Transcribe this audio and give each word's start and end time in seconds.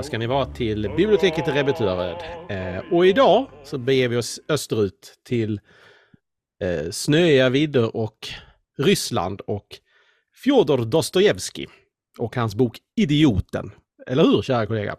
välkomna 0.00 0.02
ska 0.02 0.18
ni 0.18 0.26
vara 0.26 0.46
till 0.46 0.90
biblioteket 0.96 1.48
i 1.48 1.50
Rebetuaröd. 1.50 2.16
Eh, 2.50 2.92
och 2.92 3.06
idag 3.06 3.46
så 3.64 3.78
beger 3.78 4.08
vi 4.08 4.16
oss 4.16 4.40
österut 4.48 5.18
till 5.24 5.60
eh, 6.62 6.90
snöiga 6.90 7.48
vidder 7.48 7.96
och 7.96 8.18
Ryssland 8.78 9.40
och 9.40 9.66
Fjodor 10.44 10.84
Dostojevskij 10.84 11.66
och 12.18 12.36
hans 12.36 12.54
bok 12.54 12.78
Idioten. 12.96 13.70
Eller 14.06 14.22
hur, 14.22 14.42
kära 14.42 14.66
kollega? 14.66 14.96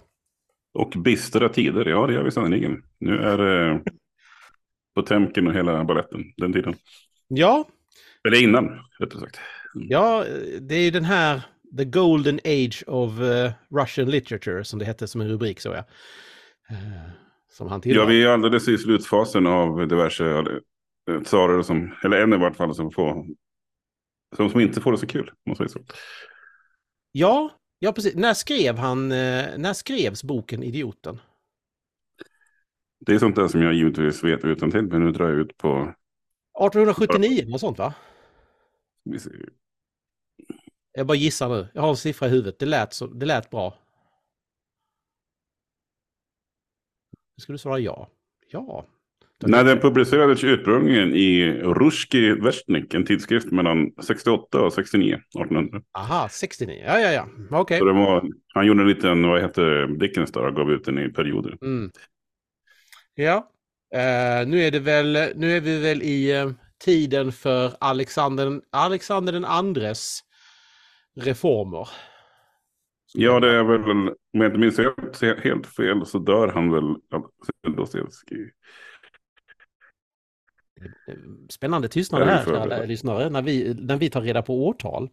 Och 0.73 0.93
bistra 1.03 1.49
tider, 1.49 1.85
ja 1.85 2.07
det 2.07 2.13
gör 2.13 2.23
vi 2.23 2.31
sannerligen. 2.31 2.83
Nu 2.99 3.17
är 3.17 3.37
det 3.45 3.83
Potemkin 4.95 5.47
och 5.47 5.53
hela 5.53 5.83
balletten, 5.83 6.23
den 6.37 6.53
tiden. 6.53 6.75
Ja. 7.27 7.65
Eller 8.27 8.43
innan, 8.43 8.79
rättare 8.99 9.19
sagt. 9.19 9.39
Mm. 9.75 9.87
Ja, 9.89 10.25
det 10.61 10.75
är 10.75 10.83
ju 10.83 10.91
den 10.91 11.05
här 11.05 11.41
The 11.77 11.85
Golden 11.85 12.39
Age 12.43 12.83
of 12.87 13.19
uh, 13.19 13.51
Russian 13.69 14.09
Literature, 14.09 14.63
som 14.63 14.79
det 14.79 14.85
hette 14.85 15.07
som 15.07 15.21
en 15.21 15.29
rubrik, 15.29 15.59
så 15.59 15.69
jag. 15.69 15.83
Uh, 16.71 17.09
som 17.49 17.67
han 17.67 17.81
Ja, 17.83 18.05
vi 18.05 18.23
är 18.23 18.27
alldeles 18.27 18.67
i 18.67 18.77
slutfasen 18.77 19.47
av 19.47 19.87
diverse 19.87 20.23
uh, 20.23 21.21
tsarer, 21.23 21.61
som, 21.61 21.95
eller 22.03 22.21
en 22.21 22.33
i 22.33 22.37
vart 22.37 22.55
fall, 22.55 22.75
som, 22.75 22.91
får, 22.91 23.25
som, 24.35 24.49
som 24.49 24.59
inte 24.59 24.81
får 24.81 24.91
det 24.91 24.97
så 24.97 25.07
kul, 25.07 25.31
måste 25.45 25.63
jag 25.63 25.71
säga. 25.71 25.85
Ja, 27.11 27.51
ja 27.79 27.91
precis. 27.91 28.15
När 28.15 28.33
skrev 28.33 28.77
han, 28.77 29.09
när 29.09 29.73
skrevs 29.73 30.23
boken 30.23 30.63
Idioten? 30.63 31.19
Det 33.05 33.13
är 33.13 33.19
sånt 33.19 33.35
där 33.35 33.47
som 33.47 33.61
jag 33.61 33.73
givetvis 33.73 34.23
vet 34.23 34.45
utan 34.45 34.71
till, 34.71 34.81
men 34.81 35.05
nu 35.05 35.11
drar 35.11 35.29
jag 35.29 35.39
ut 35.39 35.57
på... 35.57 35.93
1879, 36.65 37.45
något 37.47 37.59
sånt 37.59 37.77
va? 37.77 37.93
Jag 40.93 41.07
bara 41.07 41.17
gissar 41.17 41.49
nu. 41.49 41.67
Jag 41.73 41.81
har 41.81 41.89
en 41.89 41.97
siffra 41.97 42.27
i 42.27 42.29
huvudet. 42.29 42.59
Det 42.59 42.65
lät, 42.65 42.93
så, 42.93 43.07
det 43.07 43.25
lät 43.25 43.49
bra. 43.49 43.77
Nu 47.37 47.41
ska 47.41 47.51
du 47.51 47.57
svara 47.57 47.79
ja. 47.79 48.09
Ja. 48.51 48.85
Nej, 49.43 49.63
den 49.63 49.79
publicerades 49.79 50.43
ursprungligen 50.43 51.15
i 51.15 51.53
Ruski 51.53 52.31
Vestnik, 52.31 52.93
en 52.93 53.05
tidskrift 53.05 53.51
mellan 53.51 53.91
68 54.03 54.61
och 54.61 54.73
69, 54.73 55.13
1800. 55.13 55.81
Aha, 55.97 56.29
69. 56.29 56.83
Ja, 56.85 56.99
ja, 56.99 57.11
ja. 57.11 57.27
Okej. 57.51 57.81
Okay. 57.81 58.31
Han 58.53 58.65
gjorde 58.65 58.81
en 58.81 58.87
liten, 58.87 59.27
vad 59.27 59.41
heter 59.41 59.87
Dickens 59.87 60.31
där, 60.31 60.45
och 60.45 60.55
gav 60.55 60.71
ut 60.71 60.85
den 60.85 60.99
i 60.99 61.09
perioder. 61.09 61.57
Mm. 61.61 61.91
Ja. 63.15 63.51
Uh, 63.95 64.47
nu 64.47 64.61
är 64.61 64.71
det 64.71 64.79
väl, 64.79 65.17
nu 65.35 65.57
är 65.57 65.61
vi 65.61 65.79
väl 65.79 66.01
i 66.01 66.41
uh, 66.41 66.51
tiden 66.85 67.31
för 67.31 67.71
Alexander, 67.79 68.61
Alexander 68.71 69.33
den 69.33 69.45
andres 69.45 70.19
reformer. 71.15 71.89
Ja, 73.13 73.39
det 73.39 73.51
är 73.57 73.63
väl, 73.63 73.81
om 73.89 74.15
jag 74.31 74.45
inte 74.45 74.59
minns 74.59 74.77
helt, 74.77 75.43
helt 75.43 75.67
fel 75.67 76.05
så 76.05 76.19
dör 76.19 76.47
han 76.47 76.71
väl 76.71 76.95
Dostojevskij. 77.75 78.51
Spännande 81.49 81.87
tystnad 81.87 82.27
här, 82.27 82.45
kära 82.45 82.85
lyssnare, 82.85 83.29
när 83.29 83.41
vi, 83.41 83.73
när 83.79 83.97
vi 83.97 84.09
tar 84.09 84.21
reda 84.21 84.41
på 84.41 84.67
årtal. 84.67 85.09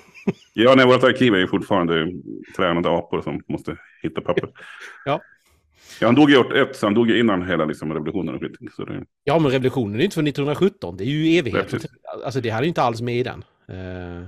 ja, 0.54 0.74
nej, 0.76 0.86
vårt 0.86 1.04
arkiv 1.04 1.34
är 1.34 1.38
ju 1.38 1.46
fortfarande 1.46 2.12
tränade 2.56 2.90
apor 2.90 3.22
som 3.22 3.40
måste 3.48 3.76
hitta 4.02 4.20
papper. 4.20 4.50
ja. 5.04 5.20
Ja, 6.00 6.06
han 6.06 6.14
dog 6.14 6.30
ju 6.30 6.36
81, 6.36 6.76
så 6.76 6.86
han 6.86 6.94
dog 6.94 7.10
ju 7.10 7.20
innan 7.20 7.42
hela 7.42 7.64
liksom, 7.64 7.92
revolutionen. 7.92 8.34
Och 8.34 8.72
så 8.76 8.84
det... 8.84 9.04
Ja, 9.24 9.38
men 9.38 9.50
revolutionen 9.50 10.00
är 10.00 10.04
inte 10.04 10.14
från 10.14 10.26
1917. 10.26 10.96
Det 10.96 11.04
är 11.04 11.06
ju 11.06 11.38
evighet. 11.38 11.74
Alltså 12.24 12.40
det 12.40 12.50
här 12.50 12.58
är 12.58 12.62
ju 12.62 12.68
inte 12.68 12.82
alls 12.82 13.00
med 13.00 13.14
i 13.14 13.22
den. 13.22 13.44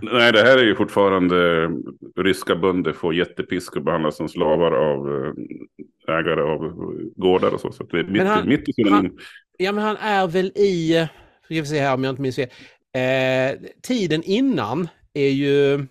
Nej, 0.02 0.32
det 0.32 0.42
här 0.42 0.58
är 0.58 0.64
ju 0.64 0.74
fortfarande 0.74 1.70
ryska 2.16 2.56
bönder 2.56 2.92
får 2.92 3.14
jättepisk 3.14 3.76
och 3.76 3.84
behandlas 3.84 4.16
som 4.16 4.28
slavar 4.28 4.72
av 4.72 5.08
eh, 5.08 6.14
ägare 6.14 6.42
av 6.42 6.72
gårdar 7.16 7.50
och 7.50 7.60
så. 7.60 7.72
Så 7.72 7.84
det 7.84 7.98
är 7.98 8.04
mitt, 8.04 8.22
han, 8.22 8.48
mitt 8.48 8.68
i 8.68 8.72
sin... 8.72 8.92
Han, 8.92 9.18
ja, 9.58 9.72
men 9.72 9.84
han 9.84 9.96
är 9.96 10.26
väl 10.26 10.46
i, 10.46 11.08
ska 11.44 11.54
vi 11.54 11.66
se 11.66 11.80
här 11.80 11.94
om 11.94 12.04
jag 12.04 12.12
inte 12.12 12.22
minns 12.22 12.36
fel, 12.36 12.48
eh, 12.94 13.70
tiden 13.82 14.22
innan 14.22 14.88
är 15.14 15.30
ju 15.30 15.86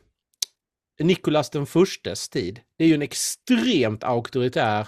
Nikolas 1.00 1.50
den 1.50 1.66
förstes 1.66 2.30
tid. 2.30 2.60
Det 2.78 2.84
är 2.84 2.88
ju 2.88 2.94
en 2.94 3.02
extremt 3.02 4.04
auktoritär 4.04 4.88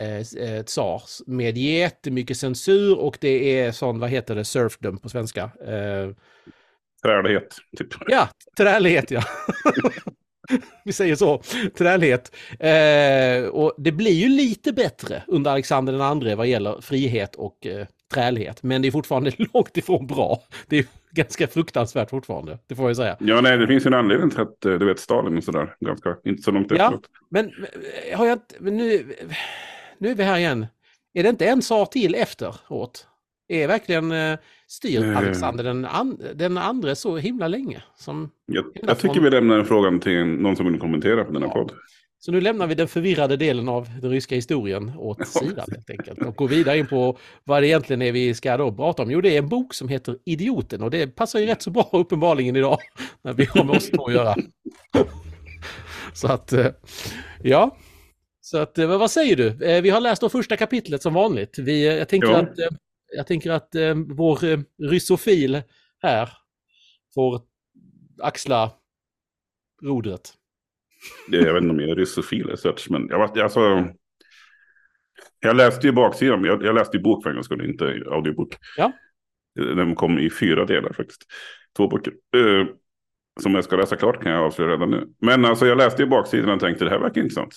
eh, 0.00 0.64
tsar 0.64 1.02
med 1.26 1.58
jättemycket 1.58 2.36
censur 2.36 2.98
och 2.98 3.18
det 3.20 3.60
är 3.60 3.72
sån, 3.72 3.98
vad 3.98 4.10
heter 4.10 4.34
det, 4.34 4.44
surfdom 4.44 4.98
på 4.98 5.08
svenska. 5.08 5.42
Eh, 5.42 6.10
Trälighet. 7.04 7.56
Typ. 7.76 7.88
Ja, 8.06 8.28
trälighet 8.56 9.10
ja. 9.10 9.22
Vi 10.84 10.92
säger 10.92 11.14
så, 11.16 11.42
trälighet. 11.78 12.36
Eh, 12.60 13.48
och 13.48 13.74
det 13.78 13.92
blir 13.92 14.12
ju 14.12 14.28
lite 14.28 14.72
bättre 14.72 15.22
under 15.26 15.50
Alexander 15.50 15.92
den 15.92 16.02
andre 16.02 16.34
vad 16.34 16.46
gäller 16.46 16.80
frihet 16.80 17.34
och 17.34 17.66
eh, 17.66 17.86
trälighet. 18.14 18.62
Men 18.62 18.82
det 18.82 18.88
är 18.88 18.92
fortfarande 18.92 19.32
långt 19.52 19.76
ifrån 19.76 20.06
bra. 20.06 20.42
Det 20.68 20.78
är 20.78 20.86
ganska 21.10 21.46
fruktansvärt 21.46 22.10
fortfarande, 22.10 22.58
det 22.66 22.74
får 22.74 22.86
jag 22.86 22.96
säga. 22.96 23.16
Ja, 23.20 23.40
nej, 23.40 23.58
det 23.58 23.66
finns 23.66 23.86
ju 23.86 23.88
en 23.88 23.94
anledning 23.94 24.30
till 24.30 24.40
att 24.40 24.64
eh, 24.64 24.72
du 24.72 24.86
vet 24.86 24.98
Stalin 24.98 25.38
och 25.38 25.44
sådär, 25.44 25.76
ganska, 25.80 26.16
inte 26.24 26.42
så 26.42 26.50
långt 26.50 26.72
efteråt. 26.72 27.00
Ja, 27.12 27.18
men 27.30 27.46
eh, 27.46 28.18
har 28.18 28.26
jag 28.26 28.34
inte, 28.34 28.54
men 28.58 28.76
nu, 28.76 29.14
nu 29.98 30.10
är 30.10 30.14
vi 30.14 30.22
här 30.22 30.38
igen. 30.38 30.66
Är 31.14 31.22
det 31.22 31.28
inte 31.28 31.46
en 31.46 31.62
sak 31.62 31.90
till 31.90 32.14
efteråt? 32.14 33.06
Är 33.54 33.68
verkligen 33.68 34.12
eh, 34.12 34.38
styr 34.66 35.02
mm. 35.02 35.16
Alexander 35.16 35.64
den, 35.64 35.84
an, 35.84 36.18
den 36.34 36.58
andra 36.58 36.94
så 36.94 37.16
himla 37.16 37.48
länge? 37.48 37.82
Som 37.96 38.30
jag, 38.46 38.64
jag 38.74 38.98
tycker 38.98 39.20
vi 39.20 39.30
lämnar 39.30 39.64
frågan 39.64 40.00
till 40.00 40.24
någon 40.24 40.56
som 40.56 40.66
vill 40.66 40.80
kommentera 40.80 41.24
på 41.24 41.32
denna 41.32 41.46
ja. 41.46 41.52
podd. 41.52 41.72
Så 42.24 42.32
nu 42.32 42.40
lämnar 42.40 42.66
vi 42.66 42.74
den 42.74 42.88
förvirrade 42.88 43.36
delen 43.36 43.68
av 43.68 43.88
den 44.00 44.10
ryska 44.10 44.34
historien 44.34 44.92
åt 44.98 45.18
ja. 45.18 45.24
sidan 45.24 45.66
helt 45.70 45.90
enkelt. 45.90 46.22
Och 46.22 46.36
går 46.36 46.48
vidare 46.48 46.78
in 46.78 46.86
på 46.86 47.18
vad 47.44 47.62
det 47.62 47.66
egentligen 47.66 48.02
är 48.02 48.12
vi 48.12 48.34
ska 48.34 48.56
då 48.56 48.72
prata 48.72 49.02
om. 49.02 49.10
Jo, 49.10 49.20
det 49.20 49.34
är 49.34 49.38
en 49.38 49.48
bok 49.48 49.74
som 49.74 49.88
heter 49.88 50.18
Idioten 50.24 50.82
och 50.82 50.90
det 50.90 51.06
passar 51.06 51.38
ju 51.38 51.46
rätt 51.46 51.62
så 51.62 51.70
bra 51.70 51.88
uppenbarligen 51.92 52.56
idag 52.56 52.78
när 53.22 53.32
vi 53.32 53.44
har 53.44 53.64
med 53.64 53.76
oss 53.76 53.90
två 53.90 54.06
att 54.06 54.12
göra. 54.12 54.34
Så 56.14 56.28
att, 56.28 56.52
eh, 56.52 56.66
ja. 57.42 57.76
Så 58.40 58.58
att, 58.58 58.78
eh, 58.78 58.98
vad 58.98 59.10
säger 59.10 59.36
du? 59.36 59.66
Eh, 59.66 59.82
vi 59.82 59.90
har 59.90 60.00
läst 60.00 60.20
då 60.20 60.28
första 60.28 60.56
kapitlet 60.56 61.02
som 61.02 61.14
vanligt. 61.14 61.58
Vi, 61.58 61.98
jag 61.98 62.08
tänker 62.08 62.28
ja. 62.28 62.36
att 62.36 62.58
jag 63.16 63.26
tänker 63.26 63.50
att 63.50 63.74
eh, 63.74 63.94
vår 63.94 64.44
eh, 64.44 64.58
ryssofil 64.82 65.62
här 66.02 66.28
får 67.14 67.40
axla 68.22 68.70
rodret. 69.82 70.32
Det, 71.28 71.36
jag 71.36 71.54
vet 71.54 71.62
inte 71.62 71.72
om 71.74 71.80
jag 71.80 71.90
är 71.90 71.96
ryssofil 71.96 72.56
sorts, 72.56 72.90
men 72.90 73.08
jag, 73.08 73.38
alltså, 73.38 73.88
jag 75.40 75.56
läste 75.56 75.86
ju 75.86 75.92
baksidan, 75.92 76.44
jag, 76.44 76.64
jag 76.64 76.74
läste 76.74 76.96
ju 76.96 77.02
bok 77.02 77.22
för 77.22 77.30
en 77.30 77.36
gång 77.36 77.44
skull, 77.44 77.64
inte 77.64 78.02
audiobok. 78.10 78.56
Ja. 78.76 78.92
Den 79.54 79.94
kom 79.94 80.18
i 80.18 80.30
fyra 80.30 80.64
delar 80.64 80.92
faktiskt. 80.92 81.22
Två 81.76 81.88
böcker. 81.88 82.12
Uh, 82.36 82.66
som 83.40 83.54
jag 83.54 83.64
ska 83.64 83.76
läsa 83.76 83.96
klart 83.96 84.22
kan 84.22 84.32
jag 84.32 84.42
avslöja 84.42 84.70
redan 84.70 84.90
nu. 84.90 85.08
Men 85.20 85.44
alltså 85.44 85.66
jag 85.66 85.78
läste 85.78 86.02
ju 86.02 86.08
baksidan 86.08 86.50
och 86.50 86.60
tänkte 86.60 86.84
det 86.84 86.90
här 86.90 86.98
verkar 86.98 87.20
intressant. 87.20 87.54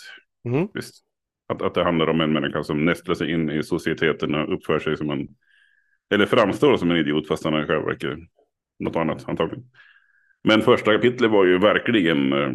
Mm. 0.50 0.68
Visst. 0.74 1.04
Att, 1.50 1.62
att 1.62 1.74
det 1.74 1.84
handlar 1.84 2.08
om 2.08 2.22
en 2.22 2.34
människa 2.34 2.64
som 2.64 2.86
nästlar 2.86 3.16
sig 3.16 3.32
in 3.32 3.50
i 3.50 3.64
societeten 3.64 4.36
och 4.36 4.54
uppför 4.54 4.80
sig 4.80 4.98
som 4.98 5.10
en 5.10 5.28
eller 6.10 6.26
framstår 6.26 6.78
som 6.78 6.92
en 6.92 6.98
idiot 6.98 7.28
fast 7.28 7.44
han 7.44 7.54
är 7.54 7.68
själv 7.68 7.86
verkar 7.86 8.18
något 8.80 8.96
annat 8.96 9.30
antagligen. 9.30 9.66
Men 10.44 10.62
första 10.62 10.94
kapitlet 10.94 11.32
var 11.32 11.46
ju 11.46 11.58
verkligen... 11.58 12.34
Eh, 12.34 12.52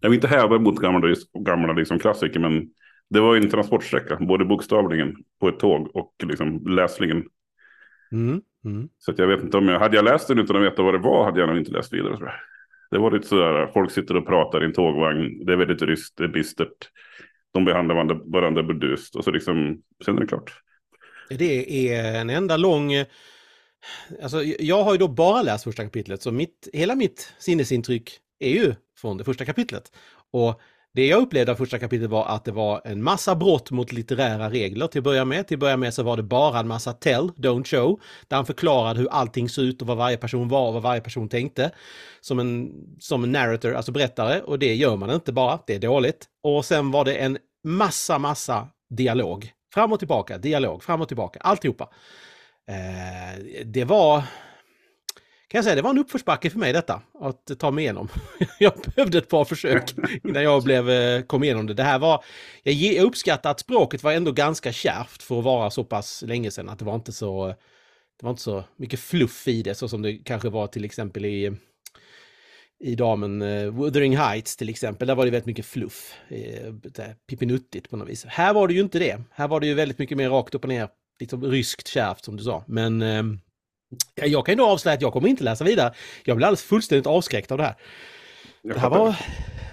jag 0.00 0.10
vill 0.10 0.16
inte 0.16 0.28
häva 0.28 0.58
mot 0.58 0.80
gamla, 0.80 1.14
gamla 1.38 1.72
liksom 1.72 1.98
klassiker 1.98 2.40
men 2.40 2.70
det 3.10 3.20
var 3.20 3.34
ju 3.34 3.40
en 3.40 3.50
transportsträcka. 3.50 4.16
Både 4.16 4.44
bokstavligen 4.44 5.16
på 5.40 5.48
ett 5.48 5.58
tåg 5.58 5.96
och 5.96 6.14
liksom 6.24 6.66
läsligen. 6.66 7.24
Mm, 8.12 8.40
mm. 8.64 8.88
Så 8.98 9.10
att 9.10 9.18
jag 9.18 9.26
vet 9.26 9.42
inte 9.42 9.56
om 9.56 9.68
jag... 9.68 9.78
Hade 9.78 9.96
jag 9.96 10.04
läst 10.04 10.28
den 10.28 10.38
utan 10.38 10.56
att 10.56 10.62
veta 10.62 10.82
vad 10.82 10.94
det 10.94 10.98
var 10.98 11.24
hade 11.24 11.40
jag 11.40 11.48
nog 11.48 11.58
inte 11.58 11.72
läst 11.72 11.92
vidare. 11.92 12.16
Tror 12.16 12.28
jag. 12.28 12.36
Det 12.90 12.98
var 12.98 13.10
lite 13.10 13.26
sådär, 13.26 13.70
folk 13.74 13.90
sitter 13.90 14.16
och 14.16 14.26
pratar 14.26 14.62
i 14.62 14.64
en 14.64 14.72
tågvagn. 14.72 15.44
Det 15.44 15.52
är 15.52 15.56
väldigt 15.56 15.82
ryst, 15.82 16.16
det 16.16 16.24
är 16.24 16.28
bistert. 16.28 16.90
De 17.52 17.64
behandlar 17.64 17.94
varandra, 17.94 18.20
varandra 18.24 18.62
burdust 18.62 19.16
och 19.16 19.24
så 19.24 19.30
liksom, 19.30 19.82
sen 20.04 20.16
är 20.16 20.20
det 20.20 20.26
klart. 20.26 20.63
Det 21.28 21.88
är 21.90 22.14
en 22.14 22.30
enda 22.30 22.56
lång... 22.56 22.92
Alltså, 24.22 24.44
jag 24.44 24.84
har 24.84 24.92
ju 24.92 24.98
då 24.98 25.08
bara 25.08 25.42
läst 25.42 25.64
första 25.64 25.84
kapitlet, 25.84 26.22
så 26.22 26.32
mitt, 26.32 26.68
hela 26.72 26.94
mitt 26.94 27.32
sinnesintryck 27.38 28.18
är 28.38 28.50
ju 28.50 28.74
från 28.98 29.16
det 29.16 29.24
första 29.24 29.44
kapitlet. 29.44 29.92
Och 30.32 30.60
det 30.94 31.06
jag 31.06 31.22
upplevde 31.22 31.52
av 31.52 31.56
första 31.56 31.78
kapitlet 31.78 32.10
var 32.10 32.26
att 32.26 32.44
det 32.44 32.52
var 32.52 32.82
en 32.84 33.02
massa 33.02 33.34
brott 33.34 33.70
mot 33.70 33.92
litterära 33.92 34.50
regler 34.50 34.86
till 34.86 34.98
att 34.98 35.04
börja 35.04 35.24
med. 35.24 35.48
Till 35.48 35.56
att 35.56 35.60
börja 35.60 35.76
med 35.76 35.94
så 35.94 36.02
var 36.02 36.16
det 36.16 36.22
bara 36.22 36.60
en 36.60 36.68
massa 36.68 36.92
tell, 36.92 37.28
don't 37.28 37.64
show, 37.64 38.00
där 38.28 38.36
han 38.36 38.46
förklarade 38.46 39.00
hur 39.00 39.08
allting 39.08 39.48
såg 39.48 39.64
ut 39.64 39.82
och 39.82 39.88
vad 39.88 39.96
varje 39.96 40.16
person 40.16 40.48
var 40.48 40.66
och 40.66 40.74
vad 40.74 40.82
varje 40.82 41.00
person 41.00 41.28
tänkte. 41.28 41.70
Som 42.20 42.38
en, 42.38 42.72
som 43.00 43.24
en 43.24 43.32
narrator, 43.32 43.74
alltså 43.74 43.92
berättare, 43.92 44.40
och 44.40 44.58
det 44.58 44.74
gör 44.74 44.96
man 44.96 45.10
inte 45.10 45.32
bara, 45.32 45.58
det 45.66 45.74
är 45.74 45.78
dåligt. 45.78 46.26
Och 46.42 46.64
sen 46.64 46.90
var 46.90 47.04
det 47.04 47.16
en 47.16 47.38
massa, 47.64 48.18
massa 48.18 48.68
dialog 48.90 49.53
Fram 49.74 49.92
och 49.92 49.98
tillbaka, 49.98 50.38
dialog, 50.38 50.82
fram 50.82 51.00
och 51.00 51.08
tillbaka, 51.08 51.40
alltihopa. 51.40 51.88
Eh, 52.68 53.42
det 53.64 53.84
var 53.84 54.22
kan 55.48 55.58
jag 55.58 55.64
säga, 55.64 55.76
det 55.76 55.82
var 55.82 55.90
en 55.90 55.98
uppförsbacke 55.98 56.50
för 56.50 56.58
mig 56.58 56.72
detta, 56.72 57.02
att 57.20 57.58
ta 57.58 57.70
mig 57.70 57.84
igenom. 57.84 58.08
jag 58.58 58.72
behövde 58.94 59.18
ett 59.18 59.28
par 59.28 59.44
försök 59.44 59.94
innan 60.24 60.42
jag 60.42 60.62
blev, 60.62 60.90
eh, 60.90 61.22
kom 61.22 61.44
igenom 61.44 61.66
det. 61.66 61.74
Det 61.74 61.82
här 61.82 61.98
var, 61.98 62.24
jag, 62.62 62.74
jag 62.74 63.04
uppskattar 63.04 63.50
att 63.50 63.60
språket 63.60 64.02
var 64.02 64.12
ändå 64.12 64.32
ganska 64.32 64.72
kärvt 64.72 65.22
för 65.22 65.38
att 65.38 65.44
vara 65.44 65.70
så 65.70 65.84
pass 65.84 66.22
länge 66.26 66.50
sedan, 66.50 66.68
att 66.68 66.78
det 66.78 66.84
var 66.84 66.94
inte 66.94 67.12
så, 67.12 67.46
det 68.18 68.22
var 68.22 68.30
inte 68.30 68.42
så 68.42 68.64
mycket 68.76 69.00
fluff 69.00 69.48
i 69.48 69.62
det, 69.62 69.74
så 69.74 69.88
som 69.88 70.02
det 70.02 70.12
kanske 70.12 70.48
var 70.48 70.66
till 70.66 70.84
exempel 70.84 71.24
i 71.24 71.56
i 72.80 72.94
damen 72.94 73.42
uh, 73.42 73.82
Wuthering 73.82 74.16
Heights 74.16 74.56
till 74.56 74.68
exempel, 74.68 75.08
där 75.08 75.14
var 75.14 75.24
det 75.24 75.30
väldigt 75.30 75.46
mycket 75.46 75.66
fluff. 75.66 76.14
Uh, 76.32 77.04
pippinuttigt 77.28 77.90
på 77.90 77.96
något 77.96 78.08
vis. 78.08 78.24
Här 78.24 78.54
var 78.54 78.68
det 78.68 78.74
ju 78.74 78.80
inte 78.80 78.98
det. 78.98 79.20
Här 79.30 79.48
var 79.48 79.60
det 79.60 79.66
ju 79.66 79.74
väldigt 79.74 79.98
mycket 79.98 80.16
mer 80.16 80.30
rakt 80.30 80.54
upp 80.54 80.64
och 80.64 80.68
ner, 80.68 80.88
liksom 81.20 81.44
ryskt 81.44 81.88
kärvt 81.88 82.24
som 82.24 82.36
du 82.36 82.42
sa. 82.42 82.64
Men 82.66 83.02
uh, 83.02 83.24
jag 84.14 84.46
kan 84.46 84.52
ju 84.52 84.56
då 84.56 84.66
avslöja 84.66 84.94
att 84.94 85.02
jag 85.02 85.12
kommer 85.12 85.28
inte 85.28 85.44
läsa 85.44 85.64
vidare. 85.64 85.94
Jag 86.24 86.36
blev 86.36 86.46
alldeles 86.46 86.62
fullständigt 86.62 87.06
avskräckt 87.06 87.52
av 87.52 87.58
det 87.58 87.64
här. 87.64 87.74
Det 88.62 88.78
här, 88.78 88.90
var, 88.90 89.16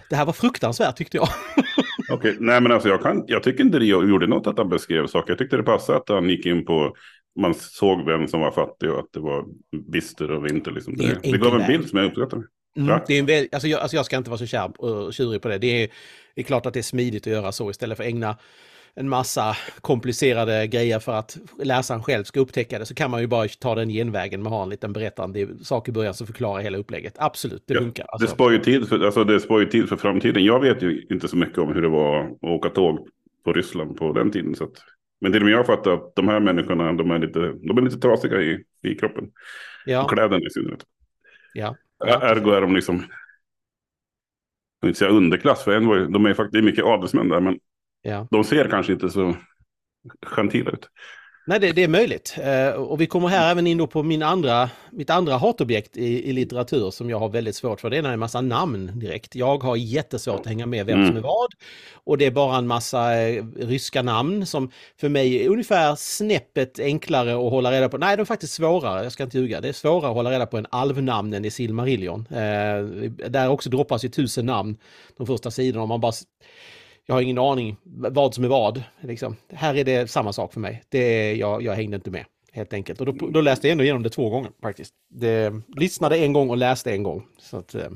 det 0.09 0.15
här 0.15 0.25
var 0.25 0.33
fruktansvärt 0.33 0.95
tyckte 0.95 1.17
jag. 1.17 1.27
Okej, 2.11 2.31
okay. 2.31 2.35
nej 2.39 2.61
men 2.61 2.71
alltså 2.71 2.89
jag, 2.89 3.01
kan, 3.01 3.23
jag 3.27 3.43
tycker 3.43 3.63
inte 3.63 3.79
det 3.79 3.85
gjorde 3.85 4.27
något 4.27 4.47
att 4.47 4.57
han 4.57 4.69
beskrev 4.69 5.07
saker. 5.07 5.31
Jag 5.31 5.37
tyckte 5.37 5.57
det 5.57 5.63
passade 5.63 5.97
att 5.97 6.09
han 6.09 6.29
gick 6.29 6.45
in 6.45 6.65
på, 6.65 6.95
man 7.39 7.53
såg 7.53 8.05
vem 8.05 8.27
som 8.27 8.41
var 8.41 8.51
fattig 8.51 8.91
och 8.91 8.99
att 8.99 9.13
det 9.13 9.19
var 9.19 9.45
bister 9.91 10.31
och 10.31 10.45
vinter. 10.45 10.71
Liksom. 10.71 10.95
Det, 10.95 11.07
det, 11.23 11.31
det 11.31 11.37
gav 11.37 11.61
en 11.61 11.67
bild 11.67 11.89
som 11.89 11.99
jag 11.99 12.07
uppskattade. 12.07 12.43
Mm, 12.77 12.99
det 13.07 13.13
är 13.13 13.19
en 13.19 13.25
väl, 13.25 13.47
alltså, 13.51 13.67
jag, 13.67 13.81
alltså 13.81 13.97
jag 13.97 14.05
ska 14.05 14.17
inte 14.17 14.29
vara 14.29 14.37
så 14.37 14.45
kär 14.45 14.81
och 14.81 15.13
tjurig 15.13 15.41
på 15.41 15.47
det. 15.47 15.57
Det 15.57 15.83
är, 15.83 15.87
det 16.35 16.41
är 16.41 16.45
klart 16.45 16.65
att 16.65 16.73
det 16.73 16.79
är 16.79 16.83
smidigt 16.83 17.27
att 17.27 17.33
göra 17.33 17.51
så 17.51 17.69
istället 17.69 17.97
för 17.97 18.03
att 18.03 18.09
ägna 18.09 18.37
en 18.95 19.09
massa 19.09 19.57
komplicerade 19.81 20.67
grejer 20.67 20.99
för 20.99 21.13
att 21.13 21.37
läsaren 21.63 22.03
själv 22.03 22.23
ska 22.23 22.39
upptäcka 22.39 22.79
det 22.79 22.85
så 22.85 22.95
kan 22.95 23.11
man 23.11 23.21
ju 23.21 23.27
bara 23.27 23.47
ta 23.47 23.75
den 23.75 23.89
genvägen 23.89 24.43
med 24.43 24.47
att 24.47 24.53
ha 24.53 24.63
en 24.63 24.69
liten 24.69 24.93
berättande 24.93 25.47
sak 25.63 25.89
i 25.89 25.91
början 25.91 26.13
som 26.13 26.27
förklarar 26.27 26.61
hela 26.61 26.77
upplägget. 26.77 27.13
Absolut, 27.17 27.63
det 27.67 27.73
ja, 27.73 27.79
funkar. 27.79 28.05
Alltså. 28.07 28.27
Det 28.27 28.33
spar 28.33 28.51
ju 28.51 28.57
tid 28.57 28.89
för, 28.89 29.05
alltså 29.05 29.23
det 29.23 29.39
spar 29.39 29.59
ju 29.59 29.65
tid 29.65 29.89
för 29.89 29.97
framtiden. 29.97 30.43
Jag 30.43 30.59
vet 30.59 30.81
ju 30.81 31.05
inte 31.09 31.27
så 31.27 31.37
mycket 31.37 31.57
om 31.57 31.73
hur 31.73 31.81
det 31.81 31.89
var 31.89 32.23
att 32.23 32.43
åka 32.43 32.69
tåg 32.69 33.07
på 33.45 33.53
Ryssland 33.53 33.97
på 33.97 34.13
den 34.13 34.31
tiden. 34.31 34.55
Så 34.55 34.63
att, 34.63 34.73
men 35.21 35.31
till 35.31 35.41
och 35.41 35.45
med 35.45 35.53
jag 35.53 35.65
fattar 35.65 35.91
att 35.91 36.15
de 36.15 36.27
här 36.27 36.39
människorna, 36.39 36.93
de 36.93 37.11
är 37.11 37.19
lite, 37.19 37.39
de 37.39 37.77
är 37.77 37.81
lite 37.81 37.97
trasiga 37.97 38.41
i, 38.41 38.63
i 38.83 38.95
kroppen. 38.95 39.23
Ja. 39.85 40.03
Och 40.03 40.09
kläderna 40.09 40.45
i 40.45 40.49
synnerhet. 40.49 40.83
Ja. 41.53 41.75
Ergo 42.05 42.51
är 42.51 42.61
de 42.61 42.75
liksom, 42.75 42.95
jag 42.95 43.03
vill 44.81 44.89
inte 44.89 44.99
säga 44.99 45.11
underklass, 45.11 45.63
för 45.63 45.71
en 45.71 45.87
var, 45.87 45.99
de 45.99 46.25
är 46.25 46.33
faktiskt 46.33 46.63
mycket 46.63 46.85
adelsmän 46.85 47.29
där, 47.29 47.39
men 47.39 47.59
Ja. 48.01 48.27
De 48.31 48.43
ser 48.43 48.69
kanske 48.69 48.93
inte 48.93 49.09
så 49.09 49.35
gentila 50.21 50.71
ut. 50.71 50.89
Nej, 51.45 51.59
det, 51.59 51.71
det, 51.71 51.83
är 51.83 51.87
möjligt. 51.87 52.37
Eh, 52.43 52.69
och 52.69 53.01
vi 53.01 53.07
kommer 53.07 53.27
här 53.27 53.51
även 53.51 53.67
in 53.67 53.77
då 53.77 53.87
på 53.87 54.03
min 54.03 54.23
andra, 54.23 54.69
mitt 54.91 55.09
andra 55.09 55.37
hatobjekt 55.37 55.97
i, 55.97 56.29
i, 56.29 56.33
litteratur 56.33 56.91
som 56.91 57.09
jag 57.09 57.19
har 57.19 57.29
väldigt 57.29 57.55
svårt 57.55 57.81
för. 57.81 57.89
Det 57.89 57.97
är 57.97 58.03
en 58.03 58.19
massa 58.19 58.41
namn 58.41 58.99
direkt. 58.99 59.35
Jag 59.35 59.63
har 59.63 59.75
jättesvårt 59.75 60.39
att 60.39 60.45
hänga 60.45 60.65
med 60.65 60.85
vem 60.85 60.95
mm. 60.95 61.07
som 61.07 61.17
är 61.17 61.21
vad. 61.21 61.49
Och 61.93 62.17
det 62.17 62.25
är 62.25 62.31
bara 62.31 62.57
en 62.57 62.67
massa 62.67 63.21
eh, 63.21 63.45
ryska 63.55 64.01
namn 64.01 64.45
som 64.45 64.71
för 64.99 65.09
mig 65.09 65.45
är 65.45 65.49
ungefär 65.49 65.95
snäppet 65.95 66.79
enklare 66.79 67.31
att 67.31 67.51
hålla 67.51 67.71
reda 67.71 67.89
på. 67.89 67.97
Nej, 67.97 68.17
de 68.17 68.21
är 68.21 68.25
faktiskt 68.25 68.53
svårare, 68.53 69.03
jag 69.03 69.11
ska 69.11 69.23
inte 69.23 69.37
ljuga. 69.37 69.61
Det 69.61 69.69
är 69.69 69.73
svårare 69.73 70.09
att 70.09 70.15
hålla 70.15 70.31
reda 70.31 70.45
på 70.45 70.57
än 70.57 70.67
alvnamnen 70.69 71.45
i 71.45 71.51
Silmarillion. 71.51 72.27
Eh, 72.29 72.83
där 73.29 73.49
också 73.49 73.69
droppas 73.69 74.05
ju 74.05 74.09
tusen 74.09 74.45
namn 74.45 74.77
de 75.17 75.27
första 75.27 75.51
sidorna. 75.51 75.85
Man 75.85 76.01
bara 76.01 76.13
jag 77.05 77.15
har 77.15 77.21
ingen 77.21 77.37
aning 77.37 77.77
vad 78.11 78.33
som 78.33 78.43
är 78.43 78.47
vad. 78.47 78.83
Liksom. 79.01 79.35
Här 79.53 79.75
är 79.75 79.83
det 79.83 80.09
samma 80.09 80.33
sak 80.33 80.53
för 80.53 80.59
mig. 80.59 80.83
Det, 80.89 81.33
jag, 81.33 81.63
jag 81.63 81.73
hängde 81.73 81.95
inte 81.95 82.11
med 82.11 82.25
helt 82.51 82.73
enkelt. 82.73 82.99
Och 83.01 83.05
då, 83.05 83.27
då 83.27 83.41
läste 83.41 83.67
jag 83.67 83.71
ändå 83.71 83.83
igenom 83.83 84.03
det 84.03 84.09
två 84.09 84.29
gånger 84.29 84.51
faktiskt. 84.61 84.93
Det, 85.09 85.53
lyssnade 85.77 86.17
en 86.17 86.33
gång 86.33 86.49
och 86.49 86.57
läste 86.57 86.91
en 86.91 87.03
gång. 87.03 87.27
Så 87.37 87.57
att, 87.57 87.75
eh. 87.75 87.89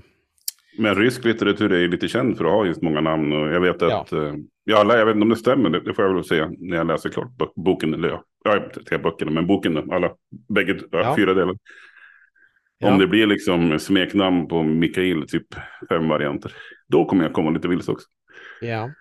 Men 0.77 0.95
rysk 0.95 1.25
litteratur 1.25 1.73
är 1.73 1.79
ju 1.79 1.87
lite 1.87 2.07
känd 2.07 2.37
för 2.37 2.45
att 2.45 2.51
ha 2.51 2.65
just 2.65 2.81
många 2.81 3.01
namn 3.01 3.33
och 3.33 3.53
jag 3.53 3.61
vet 3.61 3.81
att, 3.81 4.11
ja. 4.11 4.27
Eh, 4.27 4.35
ja, 4.63 4.97
jag 4.97 5.05
vet 5.05 5.15
inte 5.15 5.23
om 5.23 5.29
det 5.29 5.35
stämmer, 5.35 5.69
det, 5.69 5.79
det 5.79 5.93
får 5.93 6.05
jag 6.05 6.13
väl 6.13 6.23
se 6.23 6.47
när 6.59 6.77
jag 6.77 6.87
läser 6.87 7.09
klart 7.09 7.55
boken, 7.55 7.93
eller 7.93 8.09
ja, 8.09 8.23
ja 8.43 8.69
tre 8.89 8.97
böckerna, 8.97 9.31
men 9.31 9.47
boken, 9.47 9.91
alla, 9.91 10.11
bägge, 10.49 10.79
ja. 10.91 11.15
fyra 11.17 11.33
delar. 11.33 11.57
Ja. 12.77 12.91
Om 12.91 12.99
det 12.99 13.07
blir 13.07 13.27
liksom 13.27 13.79
smeknamn 13.79 14.47
på 14.47 14.63
Mikael, 14.63 15.27
typ 15.27 15.47
fem 15.89 16.07
varianter, 16.07 16.51
då 16.87 17.05
kommer 17.05 17.23
jag 17.23 17.33
komma 17.33 17.49
lite 17.49 17.67
vilse 17.67 17.91
också. 17.91 18.07
Ja. 18.61 18.91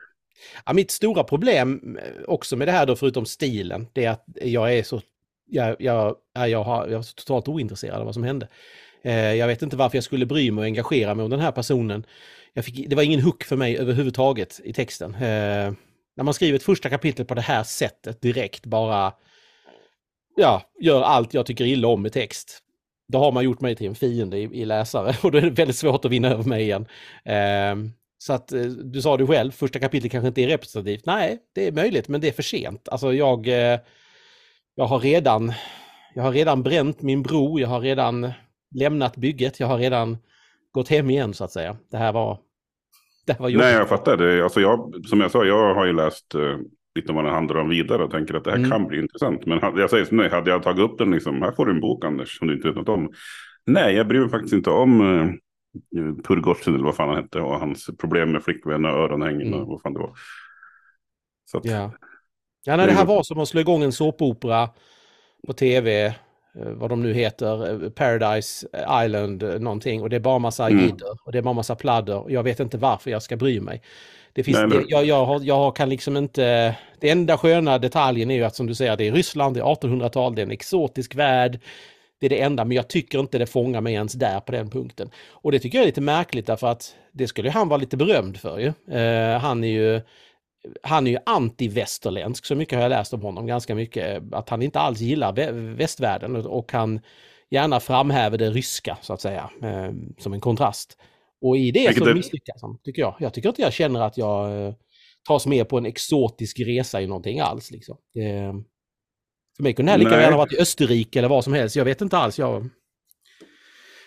Ja, 0.67 0.73
mitt 0.73 0.91
stora 0.91 1.25
problem 1.25 1.99
eh, 2.03 2.23
också 2.27 2.57
med 2.57 2.69
det 2.69 2.73
här 2.73 2.87
då, 2.87 2.97
förutom 2.97 3.27
stilen, 3.27 3.87
det 3.93 4.05
är 4.05 4.11
att 4.11 4.25
jag 4.43 4.75
är 4.75 4.83
så... 4.83 5.01
Jag, 5.47 5.77
jag, 5.79 6.17
jag, 6.33 6.65
har, 6.65 6.89
jag 6.89 6.99
är 6.99 7.15
totalt 7.15 7.49
ointresserad 7.49 7.99
av 7.99 8.05
vad 8.05 8.15
som 8.15 8.25
hände. 8.25 8.49
Eh, 9.03 9.35
jag 9.35 9.47
vet 9.47 9.63
inte 9.63 9.77
varför 9.77 9.97
jag 9.97 10.05
skulle 10.05 10.27
bry 10.27 10.51
mig 10.51 10.63
och 10.63 10.67
engagera 10.67 11.15
mig 11.15 11.25
om 11.25 11.31
den 11.31 11.41
här 11.41 11.53
personen. 11.53 12.07
Jag 12.53 12.65
fick, 12.65 12.89
det 12.91 12.97
var 12.97 13.03
ingen 13.03 13.21
hook 13.21 13.45
för 13.45 13.57
mig 13.57 13.79
överhuvudtaget 13.79 14.61
i 14.65 14.73
texten. 14.73 15.15
Eh, 15.15 15.73
när 16.17 16.23
man 16.25 16.35
skriver 16.35 16.57
ett 16.57 16.63
första 16.63 16.91
kapitel 16.91 17.27
på 17.27 17.35
det 17.35 17.41
här 17.41 17.63
sättet 17.63 18.21
direkt, 18.21 18.67
bara 18.67 19.13
ja, 20.37 20.63
gör 20.81 21.03
allt 21.03 21.35
jag 21.35 21.47
tycker 21.47 21.65
illa 21.65 21.89
om 21.89 22.07
i 22.07 22.11
text. 22.11 22.61
Då 23.09 23.19
har 23.19 23.33
man 23.33 23.45
gjort 23.45 23.61
mig 23.61 23.77
till 23.77 23.87
en 23.87 23.95
fiende 23.95 24.39
i, 24.39 24.43
i 24.43 24.65
läsare 24.65 25.17
och 25.23 25.31
då 25.31 25.39
är 25.39 25.43
det 25.43 25.51
väldigt 25.51 25.77
svårt 25.77 26.05
att 26.05 26.11
vinna 26.11 26.29
över 26.29 26.45
mig 26.45 26.63
igen. 26.63 26.87
Eh, 27.25 27.91
så 28.19 28.33
att 28.33 28.53
eh, 28.53 28.63
du 28.63 29.03
sa 29.03 29.17
det 29.17 29.27
själv, 29.27 29.51
första 29.51 29.79
kapitlet 29.79 30.13
kanske 30.13 30.29
inte 30.29 30.43
är 30.43 30.49
representativt. 30.49 31.07
Nej, 31.07 31.39
det 31.55 31.67
är 31.67 31.73
möjligt, 31.73 32.09
men 32.09 32.21
det 32.21 32.29
är 32.29 32.33
för 32.33 32.43
sent. 32.43 32.89
Alltså 32.89 33.13
jag, 33.13 33.49
eh, 33.49 33.79
jag 34.75 34.85
har 34.85 34.99
redan, 34.99 35.53
jag 36.15 36.23
har 36.23 36.33
redan 36.33 36.63
bränt 36.63 37.03
min 37.03 37.23
bro, 37.23 37.61
jag 37.61 37.69
har 37.69 37.81
redan 37.81 38.33
lämnat 38.75 39.17
bygget, 39.17 39.61
jag 39.61 39.67
har 39.67 39.79
redan 39.79 40.19
gått 40.73 40.89
hem 40.89 41.11
igen 41.11 41.35
så 41.35 41.45
att 41.45 41.53
säga. 41.53 41.77
Det 41.91 41.97
här 41.97 42.13
var, 42.13 42.39
det 43.27 43.33
här 43.33 43.41
var 43.41 43.49
jobbigt. 43.49 43.65
Nej, 43.65 43.75
jag 43.75 43.89
fattar 43.89 44.17
det. 44.17 44.45
Alltså 44.45 44.61
jag, 44.61 44.95
som 45.07 45.21
jag 45.21 45.31
sa, 45.31 45.45
jag 45.45 45.75
har 45.75 45.87
ju 45.87 45.93
läst 45.93 46.35
uh, 46.35 46.59
lite 46.95 47.13
vad 47.13 47.25
den 47.25 47.35
handlar 47.35 47.57
om 47.57 47.69
vidare 47.69 48.05
och 48.05 48.11
tänker 48.11 48.35
att 48.35 48.45
det 48.45 48.51
här 48.51 48.59
mm. 48.59 48.71
kan 48.71 48.87
bli 48.87 48.99
intressant. 48.99 49.47
Men 49.47 49.59
jag 49.77 49.91
säger 49.91 50.05
som 50.05 50.17
nej, 50.17 50.31
hade 50.31 50.51
jag 50.51 50.63
tagit 50.63 50.81
upp 50.81 50.99
den 50.99 51.11
liksom, 51.11 51.43
här 51.43 51.53
får 51.53 51.67
du 51.67 51.73
en 51.73 51.81
bok 51.81 52.05
Anders, 52.05 52.39
som 52.39 52.49
du 52.49 52.55
inte 52.55 52.69
vet 52.69 52.77
något 52.77 52.89
om. 52.89 53.13
Nej, 53.67 53.95
jag 53.95 54.09
bryr 54.09 54.21
mig 54.21 54.31
faktiskt 54.31 54.55
inte 54.55 54.71
om 54.71 55.01
Purgotsen 56.25 56.75
eller 56.75 56.85
vad 56.85 56.97
fan 56.97 57.09
han 57.09 57.17
hette 57.17 57.41
och 57.41 57.61
hans 57.61 57.91
problem 57.99 58.33
med 58.33 58.43
flickvänner 58.43 58.89
och 58.89 59.05
öronhängen 59.05 59.47
mm. 59.47 59.61
och 59.61 59.69
vad 59.69 59.81
fan 59.81 59.93
det 59.93 60.01
var. 60.01 60.13
Så 61.45 61.59
att, 61.59 61.65
ja. 61.65 61.93
ja, 62.65 62.77
nej, 62.77 62.87
det 62.87 62.93
här 62.93 63.05
var 63.05 63.23
som 63.23 63.41
att 63.41 63.49
slå 63.49 63.61
igång 63.61 63.83
en 63.83 63.93
såpopera 63.93 64.69
på 65.47 65.53
tv, 65.53 66.07
eh, 66.07 66.13
vad 66.55 66.91
de 66.91 67.03
nu 67.03 67.13
heter, 67.13 67.85
eh, 67.85 67.91
Paradise 67.91 68.67
Island 69.05 69.43
eh, 69.43 69.59
någonting 69.59 70.03
och 70.03 70.11
det 70.11 70.17
är 70.17 70.21
bara 70.21 70.39
massa 70.39 70.69
mm. 70.69 70.85
jidder 70.85 71.19
och 71.25 71.33
det 71.33 71.39
är 71.39 71.43
bara 71.43 71.55
massa 71.55 71.75
pladder. 71.75 72.25
Jag 72.29 72.43
vet 72.43 72.61
inte 72.61 72.79
varför 72.79 73.11
jag 73.11 73.23
ska 73.23 73.37
bry 73.37 73.61
mig. 73.61 73.83
Det 74.33 74.43
finns, 74.43 74.59
nej, 74.59 74.69
det, 74.69 74.85
jag, 74.89 75.05
jag, 75.05 75.27
har, 75.27 75.41
jag 75.43 75.77
kan 75.77 75.89
liksom 75.89 76.17
inte... 76.17 76.77
Det 77.01 77.11
enda 77.11 77.39
sköna 77.39 77.79
detaljen 77.79 78.31
är 78.31 78.35
ju 78.35 78.45
att 78.45 78.57
som 78.57 78.67
du 78.67 78.75
säger, 78.75 78.97
det 78.97 79.09
är 79.09 79.13
Ryssland, 79.13 79.57
det 79.57 79.61
är 79.61 79.65
1800-tal, 79.65 80.35
det 80.35 80.43
är 80.43 80.47
en 80.47 80.51
exotisk 80.51 81.15
värld. 81.15 81.61
Det 82.25 82.29
är 82.29 82.39
det 82.39 82.43
enda, 82.43 82.65
men 82.65 82.77
jag 82.77 82.89
tycker 82.89 83.21
inte 83.21 83.39
det 83.39 83.47
fångar 83.47 83.81
mig 83.81 83.95
ens 83.95 84.13
där 84.13 84.41
på 84.41 84.53
den 84.53 84.71
punkten. 84.71 85.11
Och 85.31 85.53
det 85.53 85.59
tycker 85.59 85.79
jag 85.79 85.83
är 85.83 85.87
lite 85.87 86.01
märkligt 86.01 86.47
därför 86.47 86.67
att 86.67 86.95
det 87.13 87.27
skulle 87.27 87.51
han 87.51 87.69
vara 87.69 87.77
lite 87.81 87.97
berömd 87.97 88.37
för 88.37 88.59
ju. 88.59 88.97
Eh, 88.99 89.39
han 89.39 89.65
är 89.65 89.69
ju 89.69 90.01
han 90.83 91.07
är 91.07 91.11
ju 91.11 91.19
anti-västerländsk, 91.27 92.45
så 92.45 92.55
mycket 92.55 92.77
har 92.77 92.83
jag 92.83 92.89
läst 92.89 93.15
om 93.15 93.23
honom, 93.23 93.47
ganska 93.47 93.75
mycket. 93.75 94.23
Att 94.33 94.49
han 94.49 94.63
inte 94.63 94.81
alls 94.81 95.01
gillar 95.01 95.33
vä 95.33 95.53
västvärlden 95.53 96.37
och 96.37 96.73
han 96.73 97.01
gärna 97.51 97.81
framhäver 97.81 98.39
det 98.39 98.51
ryska, 98.51 98.99
så 99.03 99.13
att 99.13 99.21
säga, 99.21 99.51
eh, 99.63 99.93
som 100.19 100.33
en 100.33 100.41
kontrast. 100.41 100.99
Och 101.41 101.57
i 101.57 101.71
det 101.71 101.81
Vilket 101.81 102.05
så 102.05 102.15
misslyckas 102.15 102.63
han, 102.63 102.79
tycker 102.85 103.03
jag. 103.03 103.15
Jag 103.19 103.35
tycker 103.35 103.49
inte 103.49 103.63
jag 103.63 103.73
känner 103.73 104.01
att 104.01 104.19
jag 104.19 104.67
eh, 104.67 104.75
tas 105.29 105.47
med 105.47 105.69
på 105.69 105.79
en 105.79 105.87
exotisk 105.87 106.61
resa 106.61 107.01
i 107.01 107.07
någonting 107.07 107.41
alls. 107.41 107.71
Liksom. 107.71 107.97
Det, 108.15 108.55
för 109.57 109.63
mig 109.63 109.75
kunde 109.75 109.89
det 109.89 109.93
här 109.93 109.99
lika 109.99 110.21
gärna 110.21 110.37
varit 110.37 110.53
i 110.53 110.61
Österrike 110.61 111.19
eller 111.19 111.29
vad 111.29 111.45
som 111.45 111.53
helst. 111.53 111.77
Jag 111.77 111.85
vet 111.85 112.01
inte 112.01 112.19
alls. 112.19 112.39
Jag... 112.39 112.69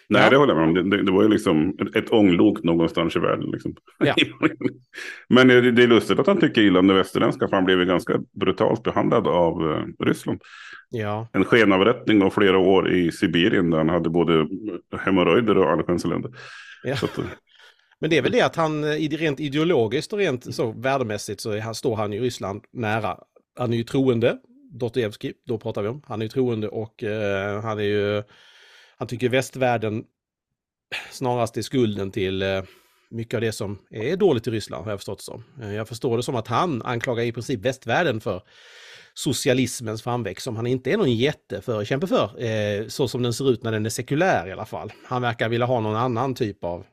Nej, 0.10 0.22
ja. 0.24 0.30
det 0.30 0.38
håller 0.38 0.54
jag 0.56 0.68
med 0.68 0.82
om. 0.82 0.89
Det, 0.89 1.04
det, 1.04 1.12
var 1.12 1.24
ju 1.24 1.30
liksom 1.30 1.77
ett, 1.96 2.12
ånglok 2.12 2.63
någonstans 2.63 3.16
i 3.16 3.20
världen. 3.20 3.51
Liksom. 3.51 3.75
Ja. 4.00 4.16
Men 5.30 5.48
det, 5.48 5.72
det, 5.72 5.84
är 5.84 5.88
lustigt 5.88 6.20
att 6.20 6.27
han 6.27 6.39
tycker 6.39 6.62
illa 6.62 6.80
om 6.80 6.88
det 6.88 6.94
västerländska, 6.94 7.48
för 7.48 7.56
han 7.56 7.66
blev 7.66 7.80
ju 7.80 7.86
ganska 7.86 8.20
brutalt 8.39 8.84
behandlad 8.84 9.27
av 9.27 9.62
uh, 9.62 9.86
Ryssland. 10.00 10.42
Ja. 10.89 11.27
En 11.34 11.44
skenavrättning 11.44 12.24
av 12.24 12.30
flera 12.30 12.58
år 12.58 12.94
i 12.94 13.12
Sibirien 13.12 13.70
där 13.70 13.77
han 13.77 13.89
hade 13.89 14.10
både 14.10 14.48
hemorrojder 15.00 15.58
och 15.58 15.72
allsköns 15.72 16.06
elände. 16.06 16.30
Ja. 16.84 16.94
Att, 16.94 17.20
uh... 17.20 17.25
Men 18.00 18.10
det 18.10 18.18
är 18.18 18.22
väl 18.22 18.32
det 18.32 18.42
att 18.42 18.56
han 18.56 18.86
rent 18.96 19.39
ideologiskt 19.39 20.13
och 20.13 20.20
rent 20.20 20.56
så 20.56 20.72
värdemässigt 20.72 21.42
så 21.42 21.51
är, 21.51 21.74
står 21.74 21.96
han 21.96 22.13
ju 22.13 22.20
Ryssland 22.20 22.63
nära. 22.74 23.18
Han 23.60 23.74
är 23.74 23.77
ju 23.77 23.84
troende, 23.84 24.38
Dostojevskij, 24.71 25.33
då 25.45 25.57
pratar 25.57 25.81
vi 25.81 25.88
om. 25.88 26.01
Han 26.05 26.21
är 26.21 26.25
ju 26.25 26.29
troende 26.29 26.67
och 26.67 27.03
eh, 27.03 27.62
han 27.62 27.79
är 27.79 27.83
ju... 27.83 28.24
Han 28.97 29.07
tycker 29.07 29.29
västvärlden 29.29 30.03
snarast 31.12 31.57
är 31.57 31.62
skulden 31.62 32.12
till, 32.12 32.41
eh, 32.41 32.63
mycket 33.09 33.33
av 33.33 33.41
det 33.41 33.51
som 33.51 33.79
är 33.89 34.17
dåligt 34.17 34.47
i 34.47 34.51
Ryssland, 34.51 34.83
har 34.83 34.91
jag 34.91 35.00
förstått 35.00 35.19
det 35.19 35.24
som. 35.24 35.43
Eh, 35.62 35.74
jag 35.74 35.88
förstår 35.88 36.17
det 36.17 36.24
som 36.24 36.36
att 36.36 36.47
han 36.47 36.81
anklagar 36.81 37.24
i 37.24 37.31
princip 37.31 37.59
västvärlden 37.59 38.21
för 38.21 38.41
socialismens 39.13 40.03
framväxt 40.03 40.43
som 40.43 40.55
han 40.55 40.67
inte 40.67 40.91
är 40.91 40.97
någon 40.97 41.15
jätteförkämpe 41.15 42.07
för, 42.07 42.43
eh, 42.43 42.88
så 42.88 43.07
som 43.07 43.24
den 43.24 43.33
ser 43.33 43.51
ut 43.51 43.63
när 43.63 43.71
den 43.71 43.86
är 43.86 43.89
sekulär 43.89 44.47
i 44.47 44.51
alla 44.51 44.65
fall. 44.65 44.93
Han 45.05 45.21
verkar 45.21 45.50
vilja 45.50 45.65
ha 45.65 45.79
någon 45.79 45.95
annan 45.95 46.36
typ 46.36 46.63
av 46.63 46.86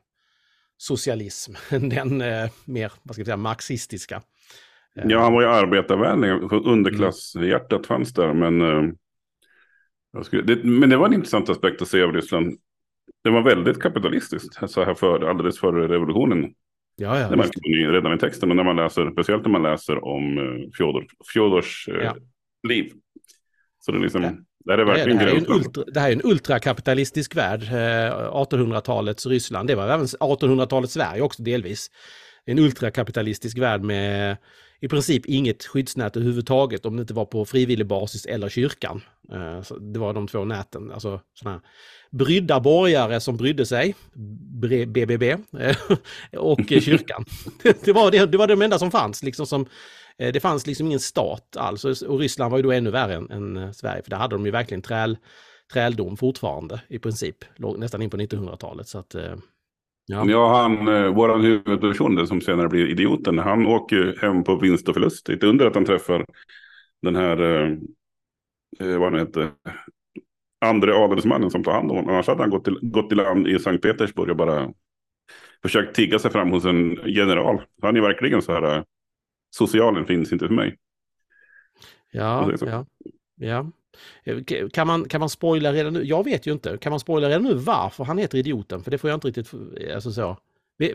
socialism 0.77 1.53
än 1.69 1.89
den 1.89 2.21
eh, 2.21 2.49
mer, 2.65 2.91
vad 3.03 3.15
ska 3.15 3.19
jag 3.19 3.27
säga, 3.27 3.37
marxistiska. 3.37 4.21
Eh. 4.99 5.05
Ja, 5.07 5.19
han 5.19 5.33
var 5.33 5.41
ju 5.41 5.47
arbetarvänlig, 5.47 6.29
underklasshjärtat 6.51 7.87
fanns 7.87 8.13
där, 8.13 8.33
men, 8.33 8.61
eh, 8.61 10.21
skulle, 10.23 10.41
det, 10.41 10.63
men 10.63 10.89
det 10.89 10.97
var 10.97 11.05
en 11.05 11.13
intressant 11.13 11.49
aspekt 11.49 11.81
att 11.81 11.87
se 11.87 12.01
av 12.01 12.13
Ryssland. 12.13 12.59
Det 13.23 13.29
var 13.29 13.41
väldigt 13.41 13.81
kapitalistiskt, 13.81 14.69
så 14.69 14.83
här 14.83 14.93
för, 14.93 15.29
alldeles 15.29 15.59
före 15.59 15.87
revolutionen. 15.87 16.53
Ja, 16.97 17.19
ja, 17.19 17.29
det 17.29 17.37
märker 17.37 17.69
man 17.69 17.79
ju 17.79 17.91
redan 17.91 18.13
i 18.13 18.17
texten, 18.17 18.49
och 18.49 18.55
när 18.55 18.63
man 18.63 18.75
läser, 18.75 19.11
speciellt 19.11 19.43
när 19.43 19.51
man 19.51 19.63
läser 19.63 20.05
om 20.05 20.37
uh, 20.37 20.69
Fjodor, 20.77 21.05
Fjodors 21.33 21.87
ja. 21.87 22.15
liv. 22.67 22.91
Så 23.79 23.91
det 23.91 23.97
är 23.97 24.01
liksom, 24.01 24.23
ja. 24.23 24.31
det 24.65 24.81
är 24.81 24.85
verkligen 24.85 25.17
det, 25.17 25.23
här 25.23 25.31
är 25.31 25.37
en 25.37 25.51
ultra, 25.51 25.83
det 25.87 25.99
här 25.99 26.09
är 26.09 26.13
en 26.13 26.25
ultrakapitalistisk 26.25 27.35
värld, 27.35 27.61
eh, 27.63 28.31
1800-talets 28.31 29.25
Ryssland, 29.25 29.67
det 29.67 29.75
var 29.75 29.89
även 29.89 30.05
1800-talets 30.05 30.93
Sverige 30.93 31.21
också 31.21 31.43
delvis. 31.43 31.89
En 32.45 32.59
ultrakapitalistisk 32.59 33.57
värld 33.57 33.81
med 33.81 34.37
i 34.79 34.87
princip 34.87 35.25
inget 35.25 35.63
skyddsnät 35.63 36.17
överhuvudtaget 36.17 36.85
om 36.85 36.95
det 36.95 37.01
inte 37.01 37.13
var 37.13 37.25
på 37.25 37.45
frivillig 37.45 37.87
basis 37.87 38.25
eller 38.25 38.49
kyrkan. 38.49 39.01
Eh, 39.31 39.77
det 39.79 39.99
var 39.99 40.13
de 40.13 40.27
två 40.27 40.45
näten, 40.45 40.91
alltså 40.91 41.21
sådana 41.33 41.61
brydda 42.11 42.59
borgare 42.59 43.19
som 43.19 43.37
brydde 43.37 43.65
sig, 43.65 43.95
BBB, 44.87 45.37
eh, 45.59 45.77
och 46.37 46.59
kyrkan. 46.69 47.25
det, 47.63 47.93
var 47.93 48.11
det, 48.11 48.25
det 48.25 48.37
var 48.37 48.47
de 48.47 48.61
enda 48.61 48.79
som 48.79 48.91
fanns, 48.91 49.23
liksom 49.23 49.45
som, 49.45 49.65
eh, 50.17 50.33
det 50.33 50.39
fanns 50.39 50.67
liksom 50.67 50.87
ingen 50.87 50.99
stat 50.99 51.57
alls. 51.57 51.85
Och 51.85 52.19
Ryssland 52.19 52.51
var 52.51 52.57
ju 52.57 52.63
då 52.63 52.71
ännu 52.71 52.91
värre 52.91 53.15
än, 53.15 53.31
än 53.31 53.73
Sverige, 53.73 54.03
för 54.03 54.09
där 54.09 54.17
hade 54.17 54.35
de 54.35 54.45
ju 54.45 54.51
verkligen 54.51 54.81
träl, 54.81 55.17
träldom 55.73 56.17
fortfarande 56.17 56.81
i 56.87 56.99
princip, 56.99 57.37
nästan 57.77 58.01
in 58.01 58.09
på 58.09 58.17
1900-talet. 58.17 58.87
Så 58.87 58.99
att, 58.99 59.15
Ja, 60.05 60.25
ja 60.27 60.61
han, 60.61 60.85
våran 61.15 61.41
huvudperson 61.41 62.27
som 62.27 62.41
senare 62.41 62.69
blir 62.69 62.87
idioten, 62.87 63.39
han 63.39 63.67
åker 63.67 64.17
hem 64.21 64.43
på 64.43 64.55
vinst 64.55 64.87
och 64.87 64.93
förlust. 64.93 65.29
Inte 65.29 65.47
under 65.47 65.65
att 65.65 65.75
han 65.75 65.85
träffar 65.85 66.25
den 67.01 67.15
här, 67.15 67.41
eh, 68.79 68.97
vad 68.99 69.11
han 69.11 69.19
heter, 69.19 69.51
andre 70.65 70.95
adelsmannen 70.95 71.51
som 71.51 71.63
tar 71.63 71.71
hand 71.71 71.91
om 71.91 71.97
honom. 71.97 72.13
Annars 72.13 72.27
hade 72.27 72.41
han 72.41 72.49
gått 72.49 72.63
till, 72.63 72.79
gått 72.81 73.09
till 73.09 73.17
land 73.17 73.47
i 73.47 73.59
Sankt 73.59 73.83
Petersburg 73.83 74.29
och 74.29 74.35
bara 74.35 74.71
försökt 75.61 75.95
tigga 75.95 76.19
sig 76.19 76.31
fram 76.31 76.51
hos 76.51 76.65
en 76.65 76.99
general. 77.05 77.61
Han 77.81 77.97
är 77.97 78.01
verkligen 78.01 78.41
så 78.41 78.53
här, 78.53 78.83
socialen 79.55 80.05
finns 80.05 80.33
inte 80.33 80.47
för 80.47 80.55
mig. 80.55 80.77
Ja, 82.11 82.51
ja, 82.61 82.85
ja. 83.35 83.71
Kan 84.73 84.87
man, 84.87 85.07
kan 85.07 85.19
man 85.19 85.29
spoila 85.29 85.73
redan 85.73 85.93
nu? 85.93 86.03
Jag 86.03 86.23
vet 86.23 86.47
ju 86.47 86.51
inte. 86.51 86.77
Kan 86.77 86.89
man 86.89 86.99
spoila 86.99 87.29
redan 87.29 87.43
nu 87.43 87.53
varför 87.53 88.03
han 88.03 88.17
heter 88.17 88.37
idioten? 88.37 88.83
För 88.83 88.91
det 88.91 88.97
får 88.97 89.09
jag 89.09 89.17
inte 89.17 89.27
riktigt... 89.27 89.51
Alltså 89.95 90.11
så. 90.11 90.37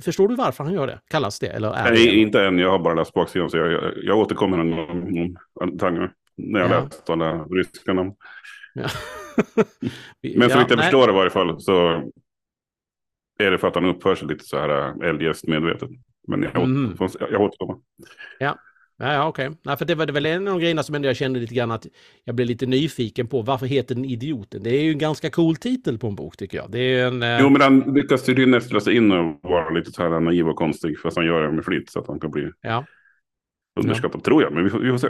Förstår 0.00 0.28
du 0.28 0.34
varför 0.34 0.64
han 0.64 0.72
gör 0.72 0.86
det? 0.86 1.00
Kallas 1.08 1.38
det? 1.38 1.46
Eller 1.46 1.74
är 1.74 1.90
Nej, 1.90 2.06
det? 2.06 2.16
inte 2.16 2.42
än. 2.42 2.58
Jag 2.58 2.70
har 2.70 2.78
bara 2.78 2.94
läst 2.94 3.12
baksidan 3.12 3.50
så 3.50 3.56
jag, 3.56 3.72
jag, 3.72 3.92
jag 4.02 4.18
återkommer 4.18 4.60
om, 4.60 5.36
tanken 5.78 6.10
när 6.36 6.60
jag 6.60 6.70
ja. 6.70 6.80
läst 6.80 7.10
alla 7.10 7.44
ryska 7.44 7.92
namn. 7.92 8.12
Ja. 8.74 8.88
Men 10.36 10.50
så 10.50 10.58
vitt 10.58 10.70
jag 10.70 10.76
nej. 10.76 10.84
förstår 10.84 11.10
i 11.10 11.12
varje 11.12 11.30
fall 11.30 11.60
så 11.60 11.88
är 13.38 13.50
det 13.50 13.58
för 13.58 13.68
att 13.68 13.74
han 13.74 13.84
uppför 13.84 14.14
sig 14.14 14.28
lite 14.28 14.44
så 14.44 14.58
här 14.58 15.04
eljest 15.04 15.46
medvetet. 15.46 15.90
Men 16.28 16.42
jag, 16.42 16.56
mm. 16.56 16.96
jag 17.30 17.40
återkommer. 17.40 17.76
Ja, 18.38 18.58
Ja, 19.00 19.12
ja 19.12 19.28
okej. 19.28 19.48
Okay. 19.48 19.76
för 19.76 19.84
det 19.84 19.94
var 19.94 20.06
det 20.06 20.12
väl 20.12 20.26
en 20.26 20.48
av 20.48 20.54
de 20.54 20.60
grejerna 20.60 20.82
som 20.82 20.94
ändå 20.94 21.08
jag 21.08 21.16
kände 21.16 21.40
lite 21.40 21.54
grann 21.54 21.70
att 21.70 21.86
jag 22.24 22.34
blev 22.34 22.48
lite 22.48 22.66
nyfiken 22.66 23.26
på. 23.26 23.42
Varför 23.42 23.66
heter 23.66 23.94
den 23.94 24.04
Idioten? 24.04 24.62
Det 24.62 24.70
är 24.70 24.82
ju 24.82 24.90
en 24.90 24.98
ganska 24.98 25.30
cool 25.30 25.56
titel 25.56 25.98
på 25.98 26.06
en 26.06 26.14
bok 26.14 26.36
tycker 26.36 26.58
jag. 26.58 26.70
Det 26.70 26.78
är 26.78 27.06
en, 27.06 27.22
eh... 27.22 27.40
Jo, 27.40 27.48
men 27.48 27.60
han 27.60 27.94
lyckas 27.94 28.24
tydligen 28.24 28.50
nästla 28.50 28.80
sig 28.80 28.96
in 28.96 29.12
och 29.12 29.40
vara 29.42 29.70
lite 29.70 29.92
så 29.92 30.02
här 30.02 30.20
naiv 30.20 30.48
och 30.48 30.56
konstig. 30.56 30.98
Fast 30.98 31.16
han 31.16 31.26
gör 31.26 31.42
det 31.42 31.52
med 31.52 31.64
flit 31.64 31.90
så 31.90 31.98
att 31.98 32.06
han 32.06 32.20
kan 32.20 32.30
bli 32.30 32.50
ja. 32.60 32.84
underskattad, 33.80 34.20
ja. 34.20 34.24
tror 34.24 34.42
jag. 34.42 34.52
Men 34.52 34.64
vi 34.64 34.70
får, 34.70 34.78
vi 34.78 34.90
får 34.90 34.98
se. 34.98 35.08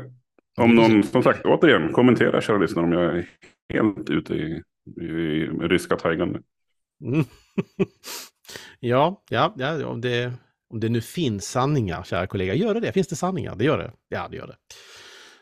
Om 0.58 0.74
någon, 0.74 1.02
som 1.02 1.22
sagt, 1.22 1.44
återigen, 1.44 1.92
kommentera 1.92 2.40
kära 2.40 2.58
lyssnare 2.58 2.86
om 2.86 2.92
jag 2.92 3.04
är 3.04 3.28
helt 3.72 4.10
ute 4.10 4.34
i, 4.34 4.62
i, 5.00 5.04
i 5.04 5.46
ryska 5.46 5.96
tajgan. 5.96 6.42
Mm. 7.04 7.24
ja, 8.80 9.22
ja, 9.30 9.54
ja, 9.56 9.98
det 10.02 10.32
om 10.70 10.80
det 10.80 10.88
nu 10.88 11.00
finns 11.00 11.48
sanningar, 11.50 12.02
kära 12.02 12.26
kollega, 12.26 12.54
gör 12.54 12.74
det 12.74 12.80
det? 12.80 12.92
Finns 12.92 13.08
det 13.08 13.16
sanningar? 13.16 13.56
Det 13.56 13.64
gör 13.64 13.78
det. 13.78 13.92
Ja, 14.08 14.28
det 14.30 14.36
gör 14.36 14.46
det. 14.46 14.56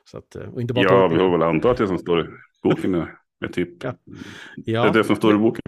Så 0.05 0.19
att, 0.19 0.37
och 0.37 0.61
inte 0.61 0.75
bara 0.75 0.85
ja, 0.85 1.09
vi 1.09 1.17
får 1.17 1.31
väl 1.31 1.43
anta 1.43 1.71
att 1.71 1.77
det 1.77 1.87
som 1.87 1.99
står 1.99 2.21
i 2.21 2.25
boken 2.63 2.95
är, 2.95 3.15
är 3.45 3.49
typ 3.49 3.85
ja. 3.85 3.95
Ja. 4.57 4.83
det, 4.83 4.89
är 4.89 4.93
det 4.93 5.05
som 5.05 5.17
står 5.17 5.35
i 5.35 5.39
boken. 5.39 5.63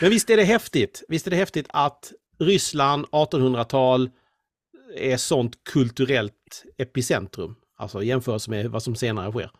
Men 0.00 0.10
visst 0.10 0.30
är 0.30 0.36
det 0.36 0.44
häftigt? 0.44 1.04
Visst 1.08 1.26
är 1.26 1.30
det 1.30 1.36
häftigt 1.36 1.66
att 1.68 2.12
Ryssland 2.38 3.06
1800-tal 3.06 4.10
är 4.96 5.16
sånt 5.16 5.64
kulturellt 5.64 6.64
epicentrum? 6.78 7.54
Alltså 7.76 8.02
jämfört 8.02 8.48
med 8.48 8.70
vad 8.70 8.82
som 8.82 8.94
senare 8.94 9.32
sker. 9.32 9.50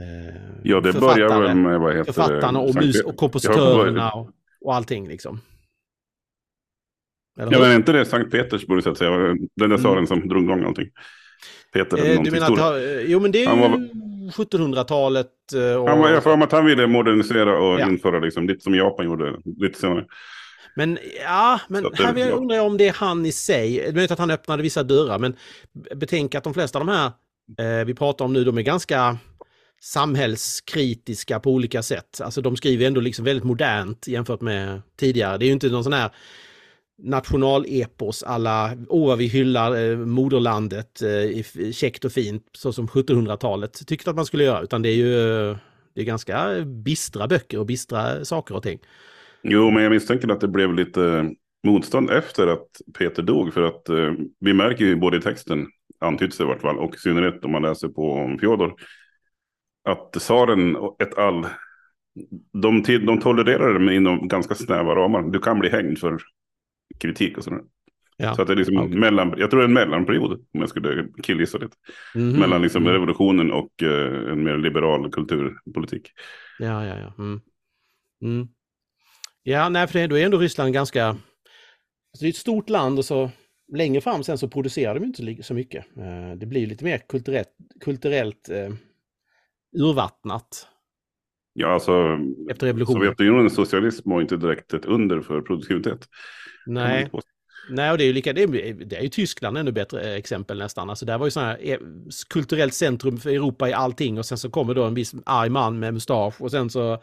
Eh, 0.00 0.60
ja, 0.62 0.80
det 0.80 0.92
börjar 0.92 1.40
väl 1.40 1.56
med 1.56 1.80
vad 1.80 1.96
heter 1.96 2.12
Författarna 2.12 2.60
och, 2.60 2.74
mus 2.74 3.02
och 3.02 3.16
kompositörerna 3.16 4.12
och, 4.12 4.30
och 4.60 4.74
allting 4.74 5.08
liksom. 5.08 5.40
Eller 7.40 7.52
ja, 7.52 7.58
men 7.58 7.70
är 7.70 7.76
inte 7.76 7.92
det 7.92 8.04
Sankt 8.04 8.30
Petersburg 8.30 8.82
så 8.82 8.90
att 8.90 8.98
säga? 8.98 9.10
Den 9.10 9.48
där 9.56 9.64
mm. 9.64 9.78
tsaren 9.78 10.06
som 10.06 10.28
drog 10.28 10.44
igång 10.44 10.64
allting. 10.64 10.88
Peter 11.72 12.10
eh, 12.10 12.22
du 12.22 12.30
menar 12.30 12.52
att, 12.52 12.82
Jo, 13.06 13.20
men 13.20 13.32
det 13.32 13.44
är 13.44 13.54
ju 13.54 13.60
var... 13.60 13.88
1700-talet. 14.30 15.26
Eh, 15.54 15.74
och... 15.74 15.88
Han 15.88 15.98
var, 15.98 16.10
jag 16.10 16.22
för 16.22 16.42
att 16.42 16.52
han 16.52 16.66
ville 16.66 16.86
modernisera 16.86 17.58
och 17.58 17.80
ja. 17.80 17.88
införa 17.88 18.18
liksom, 18.18 18.48
lite 18.48 18.60
som 18.60 18.74
Japan 18.74 19.06
gjorde 19.06 19.36
lite 19.44 19.78
senare. 19.78 20.04
Men 20.76 20.98
ja, 21.24 21.60
men 21.68 21.82
det, 21.82 22.04
här 22.04 22.16
jag 22.16 22.30
undrar 22.30 22.56
jag 22.56 22.66
om 22.66 22.76
det 22.76 22.88
är 22.88 22.92
han 22.92 23.26
i 23.26 23.32
sig. 23.32 23.72
Det 23.72 23.88
är 23.88 23.92
möjligt 23.92 24.10
att 24.10 24.18
han 24.18 24.30
öppnade 24.30 24.62
vissa 24.62 24.82
dörrar, 24.82 25.18
men 25.18 25.36
betänk 25.94 26.34
att 26.34 26.44
de 26.44 26.54
flesta 26.54 26.78
av 26.78 26.86
de 26.86 26.92
här 26.92 27.10
eh, 27.58 27.84
vi 27.84 27.94
pratar 27.94 28.24
om 28.24 28.32
nu, 28.32 28.44
de 28.44 28.58
är 28.58 28.62
ganska 28.62 29.18
samhällskritiska 29.80 31.40
på 31.40 31.50
olika 31.50 31.82
sätt. 31.82 32.20
Alltså 32.20 32.40
de 32.40 32.56
skriver 32.56 32.86
ändå 32.86 33.00
liksom 33.00 33.24
väldigt 33.24 33.44
modernt 33.44 34.08
jämfört 34.08 34.40
med 34.40 34.82
tidigare. 34.96 35.38
Det 35.38 35.44
är 35.44 35.46
ju 35.46 35.52
inte 35.52 35.68
någon 35.68 35.84
sån 35.84 35.92
här 35.92 36.10
nationalepos 37.02 38.22
alla, 38.22 38.70
åh 38.88 39.16
vi 39.16 39.26
hyllar 39.26 39.90
eh, 39.90 39.96
moderlandet, 39.98 41.02
eh, 41.02 41.42
käckt 41.72 42.04
och 42.04 42.12
fint, 42.12 42.46
så 42.52 42.72
som 42.72 42.86
1700-talet 42.86 43.86
tyckte 43.86 44.10
att 44.10 44.16
man 44.16 44.26
skulle 44.26 44.44
göra, 44.44 44.62
utan 44.62 44.82
det 44.82 44.88
är 44.88 44.94
ju 44.94 45.48
eh, 45.50 45.56
det 45.94 46.00
är 46.00 46.04
ganska 46.04 46.64
bistra 46.64 47.26
böcker 47.28 47.58
och 47.58 47.66
bistra 47.66 48.24
saker 48.24 48.56
och 48.56 48.62
ting. 48.62 48.78
Jo, 49.42 49.70
men 49.70 49.82
jag 49.82 49.90
misstänker 49.90 50.28
att 50.28 50.40
det 50.40 50.48
blev 50.48 50.74
lite 50.74 51.04
eh, 51.04 51.24
motstånd 51.66 52.10
efter 52.10 52.46
att 52.46 52.68
Peter 52.98 53.22
dog, 53.22 53.54
för 53.54 53.62
att 53.62 53.88
eh, 53.88 54.12
vi 54.40 54.52
märker 54.52 54.84
ju 54.84 54.96
både 54.96 55.16
i 55.16 55.20
texten, 55.20 55.66
antyds 56.00 56.40
i 56.40 56.44
vart 56.44 56.60
fall, 56.60 56.78
och 56.78 56.94
i 56.94 56.98
synnerhet 56.98 57.44
om 57.44 57.52
man 57.52 57.62
läser 57.62 57.88
på 57.88 58.12
om 58.12 58.38
Fjodor, 58.38 58.74
att 59.84 60.12
tsaren 60.12 60.76
ett 60.98 61.18
all 61.18 61.46
de, 62.52 62.82
de 62.82 63.20
tolererar 63.20 63.78
det 63.78 63.94
inom 63.94 64.28
ganska 64.28 64.54
snäva 64.54 64.94
ramar. 64.94 65.22
Du 65.22 65.38
kan 65.38 65.58
bli 65.58 65.70
hängd 65.70 65.98
för 65.98 66.18
kritik 67.00 67.38
och 67.38 67.44
sådär. 67.44 67.60
Ja. 68.16 68.34
Så 68.34 68.42
att 68.42 68.48
det 68.48 68.54
är 68.54 68.56
liksom 68.56 68.76
okay. 68.76 68.98
mellan, 68.98 69.34
jag 69.36 69.50
tror 69.50 69.60
det 69.60 69.64
är 69.64 69.68
en 69.68 69.74
mellanperiod, 69.74 70.32
om 70.32 70.60
jag 70.60 70.68
skulle 70.68 71.08
killgissa 71.22 71.58
lite. 71.58 71.76
Mm 72.14 72.32
-hmm. 72.32 72.38
Mellan 72.38 72.62
liksom 72.62 72.82
mm. 72.82 72.92
revolutionen 72.92 73.52
och 73.52 73.70
uh, 73.82 74.32
en 74.32 74.44
mer 74.44 74.56
liberal 74.58 75.10
kulturpolitik. 75.10 76.10
Ja, 76.58 76.86
ja, 76.86 76.98
ja. 76.98 77.14
Mm. 77.18 77.40
Mm. 78.22 78.48
Ja, 79.42 79.68
nej, 79.68 79.86
för 79.86 79.98
det, 79.98 80.06
då 80.06 80.18
är 80.18 80.24
ändå 80.24 80.38
Ryssland 80.38 80.74
ganska... 80.74 81.06
Alltså 81.06 82.20
det 82.20 82.26
är 82.26 82.28
ett 82.28 82.36
stort 82.36 82.70
land 82.70 82.98
och 82.98 83.04
så 83.04 83.30
längre 83.72 84.00
fram 84.00 84.24
sen 84.24 84.38
så 84.38 84.48
producerar 84.48 84.94
de 84.94 85.04
inte 85.04 85.42
så 85.42 85.54
mycket. 85.54 85.86
Uh, 85.98 86.36
det 86.36 86.46
blir 86.46 86.66
lite 86.66 86.84
mer 86.84 86.98
kulturellt, 86.98 87.48
kulturellt 87.80 88.50
uh, 88.50 88.74
urvattnat. 89.82 90.66
Ja, 91.60 91.68
alltså 91.68 92.18
Efter 92.50 92.66
revolutionen. 92.66 93.00
Sovjetunionens 93.00 93.54
socialism 93.54 94.10
var 94.10 94.20
inte 94.20 94.36
direkt 94.36 94.74
ett 94.74 94.84
under 94.84 95.20
för 95.20 95.40
produktivitet. 95.40 96.08
Nej. 96.66 97.10
Nej, 97.70 97.90
och 97.90 97.98
det 97.98 98.04
är 98.04 98.06
ju 98.06 98.12
lika, 98.12 98.32
det 98.32 98.42
är, 98.42 98.74
det 98.74 98.96
är 98.96 99.02
ju 99.02 99.08
Tyskland 99.08 99.58
ännu 99.58 99.72
bättre 99.72 100.16
exempel 100.16 100.58
nästan. 100.58 100.90
Alltså 100.90 101.06
där 101.06 101.18
var 101.18 101.26
ju 101.26 101.30
sådana 101.30 101.50
här 101.50 101.58
eh, 101.62 101.78
kulturellt 102.28 102.74
centrum 102.74 103.18
för 103.18 103.30
Europa 103.30 103.68
i 103.68 103.72
allting 103.72 104.18
och 104.18 104.26
sen 104.26 104.38
så 104.38 104.50
kommer 104.50 104.74
då 104.74 104.84
en 104.84 104.94
viss 104.94 105.14
arg 105.26 105.50
man 105.50 105.78
med 105.78 105.94
mustasch 105.94 106.40
och 106.40 106.50
sen 106.50 106.70
så 106.70 107.02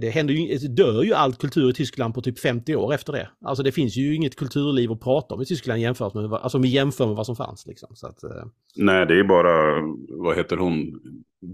det, 0.00 0.10
händer 0.10 0.34
ju, 0.34 0.58
det 0.58 0.68
dör 0.68 1.02
ju 1.02 1.14
all 1.14 1.34
kultur 1.34 1.70
i 1.70 1.72
Tyskland 1.72 2.14
på 2.14 2.20
typ 2.22 2.38
50 2.38 2.76
år 2.76 2.94
efter 2.94 3.12
det. 3.12 3.28
Alltså 3.44 3.62
det 3.62 3.72
finns 3.72 3.96
ju 3.96 4.14
inget 4.14 4.36
kulturliv 4.36 4.92
att 4.92 5.00
prata 5.00 5.34
om 5.34 5.42
i 5.42 5.44
Tyskland 5.44 5.80
jämfört 5.80 6.14
med, 6.14 6.32
alltså 6.32 6.58
om 6.58 6.62
vi 6.62 6.68
jämför 6.68 7.06
med 7.06 7.16
vad 7.16 7.26
som 7.26 7.36
fanns. 7.36 7.66
Liksom. 7.66 7.96
Så 7.96 8.06
att, 8.06 8.24
eh, 8.24 8.30
Nej, 8.76 9.06
det 9.06 9.18
är 9.18 9.24
bara, 9.24 9.80
vad 10.08 10.36
heter 10.36 10.56
hon, 10.56 11.00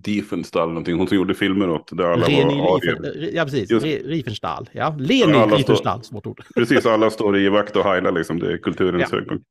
Diefenstahl 0.05 0.69
någonting, 0.69 0.99
hon 0.99 1.09
som 1.09 1.17
gjorde 1.17 1.35
filmer 1.35 1.71
åt 1.71 1.97
där 1.97 2.05
alla 2.05 2.21
var 2.21 2.29
Riefen, 2.29 2.51
arier. 2.51 3.31
ja, 3.35 3.45
precis. 3.45 3.71
Just- 3.71 3.85
Riefenstahl. 3.87 4.69
Ja, 4.73 4.97
Leni 4.99 5.33
alla 5.33 5.57
Riefenstahl, 5.57 6.03
svårt 6.05 6.27
ord. 6.27 6.43
Precis, 6.55 6.87
alla 6.87 7.11
står 7.11 7.39
i 7.39 7.49
vakt 7.49 7.77
och 7.77 7.85
heilar 7.85 8.13
liksom, 8.13 8.39
det 8.39 8.53
är 8.53 8.59
kulturens 8.59 9.03
Ja. 9.11 9.17
höjdpunkt. 9.17 9.45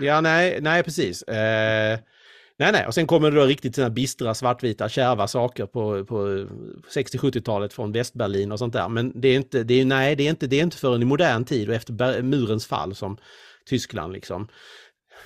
Ja, 0.00 0.20
nej, 0.20 0.58
nej 0.60 0.82
precis. 0.82 1.22
Eh, 1.22 1.98
nej, 2.58 2.72
nej, 2.72 2.86
och 2.86 2.94
sen 2.94 3.06
kommer 3.06 3.30
det 3.30 3.36
då 3.40 3.46
riktigt 3.46 3.74
såna 3.74 3.90
bistra, 3.90 4.34
svartvita, 4.34 4.88
kärva 4.88 5.28
saker 5.28 5.66
på, 5.66 6.04
på 6.04 6.16
60-70-talet 6.94 7.72
från 7.72 7.92
Västberlin 7.92 8.52
och 8.52 8.58
sånt 8.58 8.72
där. 8.72 8.88
Men 8.88 9.20
det 9.20 9.28
är 9.28 9.36
inte, 9.36 9.62
det 9.62 9.80
är, 9.80 9.84
nej, 9.84 10.16
det 10.16 10.26
är 10.26 10.30
inte, 10.30 10.46
det 10.46 10.58
är 10.58 10.62
inte 10.62 10.76
förrän 10.76 11.02
i 11.02 11.04
modern 11.04 11.44
tid 11.44 11.68
och 11.68 11.74
efter 11.74 12.22
murens 12.22 12.66
fall 12.66 12.94
som 12.94 13.16
Tyskland 13.66 14.12
liksom 14.12 14.48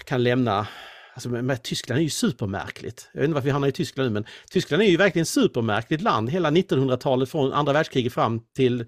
kan 0.04 0.22
lämna 0.22 0.66
Alltså, 1.14 1.28
men, 1.28 1.46
men 1.46 1.58
Tyskland 1.58 1.98
är 1.98 2.02
ju 2.02 2.10
supermärkligt. 2.10 3.10
Jag 3.12 3.20
vet 3.20 3.24
inte 3.28 3.34
varför 3.34 3.44
vi 3.44 3.50
hamnar 3.50 3.68
i 3.68 3.72
Tyskland 3.72 4.08
nu, 4.08 4.14
men 4.14 4.24
Tyskland 4.50 4.82
är 4.82 4.86
ju 4.86 4.96
verkligen 4.96 5.26
supermärkligt 5.26 6.02
land. 6.02 6.30
Hela 6.30 6.50
1900-talet 6.50 7.30
från 7.30 7.52
andra 7.52 7.72
världskriget 7.72 8.12
fram 8.12 8.40
till 8.56 8.84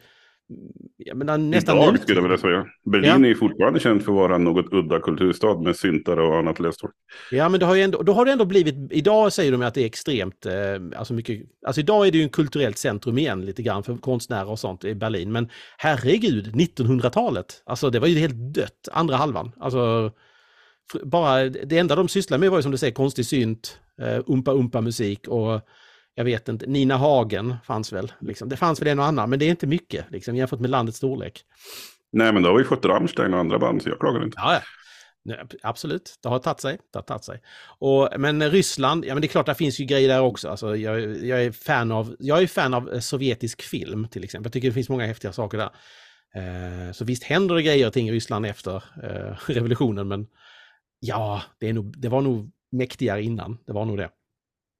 jag 0.97 1.17
menar, 1.17 1.39
nästan 1.39 1.77
Idag 1.77 1.87
nutid. 1.87 2.03
skulle 2.03 2.19
jag 2.19 2.23
vilja 2.23 2.39
säga. 2.39 2.67
Berlin 2.85 3.25
är 3.25 3.29
ju 3.29 3.35
fortfarande 3.35 3.81
känt 3.81 4.05
för 4.05 4.13
att 4.13 4.17
vara 4.17 4.39
något 4.39 4.73
udda 4.73 5.01
kulturstad 5.01 5.59
med 5.59 5.77
syntare 5.77 6.23
och 6.23 6.37
annat 6.37 6.61
läst 6.61 6.81
folk. 6.81 6.95
Ja, 7.31 7.49
men 7.49 7.61
det 7.61 7.67
har 7.67 7.75
ju 7.75 7.83
ändå, 7.83 8.03
då 8.03 8.13
har 8.13 8.25
det 8.25 8.33
ändå 8.33 8.45
blivit, 8.45 8.93
idag 8.93 9.33
säger 9.33 9.53
de 9.53 9.63
att 9.63 9.75
det 9.75 9.83
är 9.83 9.87
extremt, 9.87 10.47
eh, 10.47 10.53
alltså 10.99 11.15
mycket, 11.15 11.43
alltså 11.67 11.81
idag 11.81 12.07
är 12.07 12.13
det 12.13 12.19
ju 12.19 12.25
en 12.25 12.31
kulturellt 12.31 12.79
centrum 12.79 13.19
igen 13.19 13.45
lite 13.47 13.63
grann 13.63 13.83
för 13.83 13.97
konstnärer 13.97 14.51
och 14.51 14.59
sånt 14.59 14.85
i 14.85 14.95
Berlin, 14.95 15.33
men 15.33 15.49
herregud, 15.79 16.55
1900-talet, 16.55 17.63
alltså 17.67 17.91
det 17.91 17.99
var 17.99 18.09
ju 18.09 18.19
helt 18.19 18.55
dött, 18.55 18.89
andra 18.93 19.17
halvan, 19.17 19.53
alltså 19.61 20.13
bara, 21.03 21.49
det 21.49 21.79
enda 21.79 21.97
de 21.97 22.09
sysslade 22.09 22.41
med 22.41 22.51
var 22.51 22.59
ju 22.59 22.63
som 22.63 22.73
du 22.73 22.79
säger 22.79 22.95
konstig 22.95 23.27
synt, 23.27 23.79
eh, 24.03 24.21
umpa-umpa 24.27 24.81
musik 24.81 25.29
och 25.29 25.61
jag 26.19 26.25
vet 26.25 26.49
inte, 26.49 26.67
Nina 26.67 26.97
Hagen 26.97 27.57
fanns 27.65 27.93
väl, 27.93 28.13
liksom. 28.21 28.49
det 28.49 28.57
fanns 28.57 28.81
väl 28.81 28.89
en 28.89 28.99
och 28.99 29.05
annan, 29.05 29.31
men 29.31 29.39
det 29.39 29.45
är 29.45 29.51
inte 29.51 29.67
mycket 29.67 30.11
liksom, 30.11 30.37
jämfört 30.37 30.61
med 30.61 30.71
landets 30.71 30.99
storlek. 30.99 31.45
Nej, 32.13 32.33
men 32.33 32.43
då 32.43 32.49
har 32.49 32.59
vi 32.59 32.65
fått 32.65 32.85
Rammstein 32.85 33.35
och 33.35 33.41
andra 33.41 33.59
band, 33.59 33.83
så 33.83 33.89
jag 33.89 33.99
klagar 33.99 34.25
inte. 34.25 34.39
Ja, 34.41 34.61
absolut, 35.63 36.19
det 36.23 36.29
har 36.29 36.39
tagit 36.39 36.61
sig. 36.61 36.79
Det 36.93 36.99
har 36.99 37.03
tagit 37.03 37.25
sig. 37.25 37.41
Och, 37.79 38.09
men 38.19 38.51
Ryssland, 38.51 39.05
ja 39.05 39.15
men 39.15 39.21
det 39.21 39.27
är 39.27 39.29
klart 39.29 39.47
det 39.47 39.55
finns 39.55 39.81
ju 39.81 39.85
grejer 39.85 40.09
där 40.09 40.21
också. 40.21 40.49
Alltså, 40.49 40.77
jag, 40.77 41.25
jag, 41.25 41.45
är 41.45 41.53
fan 41.53 41.93
av, 41.93 42.17
jag 42.19 42.43
är 42.43 42.47
fan 42.47 42.75
av 42.75 42.93
eh, 42.93 43.01
sovjetisk 43.01 43.63
film 43.63 44.09
till 44.09 44.25
exempel. 44.25 44.47
Jag 44.49 44.53
tycker 44.53 44.69
det 44.69 44.75
finns 44.75 44.89
många 44.89 45.07
häftiga 45.07 45.33
saker 45.33 45.59
där. 45.59 45.71
Eh, 46.35 46.93
så 46.93 47.05
visst 47.05 47.25
händer 47.25 47.55
det 47.55 47.63
grejer 47.63 47.87
och 47.87 47.93
ting 47.93 48.09
i 48.09 48.13
Ryssland 48.13 48.47
efter 48.47 48.77
eh, 48.77 49.37
revolutionen, 49.47 50.09
men 50.09 50.27
ja, 51.01 51.43
det, 51.61 51.73
nog, 51.73 51.99
det 51.99 52.09
var 52.09 52.21
nog 52.21 52.51
mäktigare 52.73 53.23
innan. 53.23 53.59
Det 53.67 53.73
var 53.73 53.85
nog 53.85 53.97
det. 53.97 54.11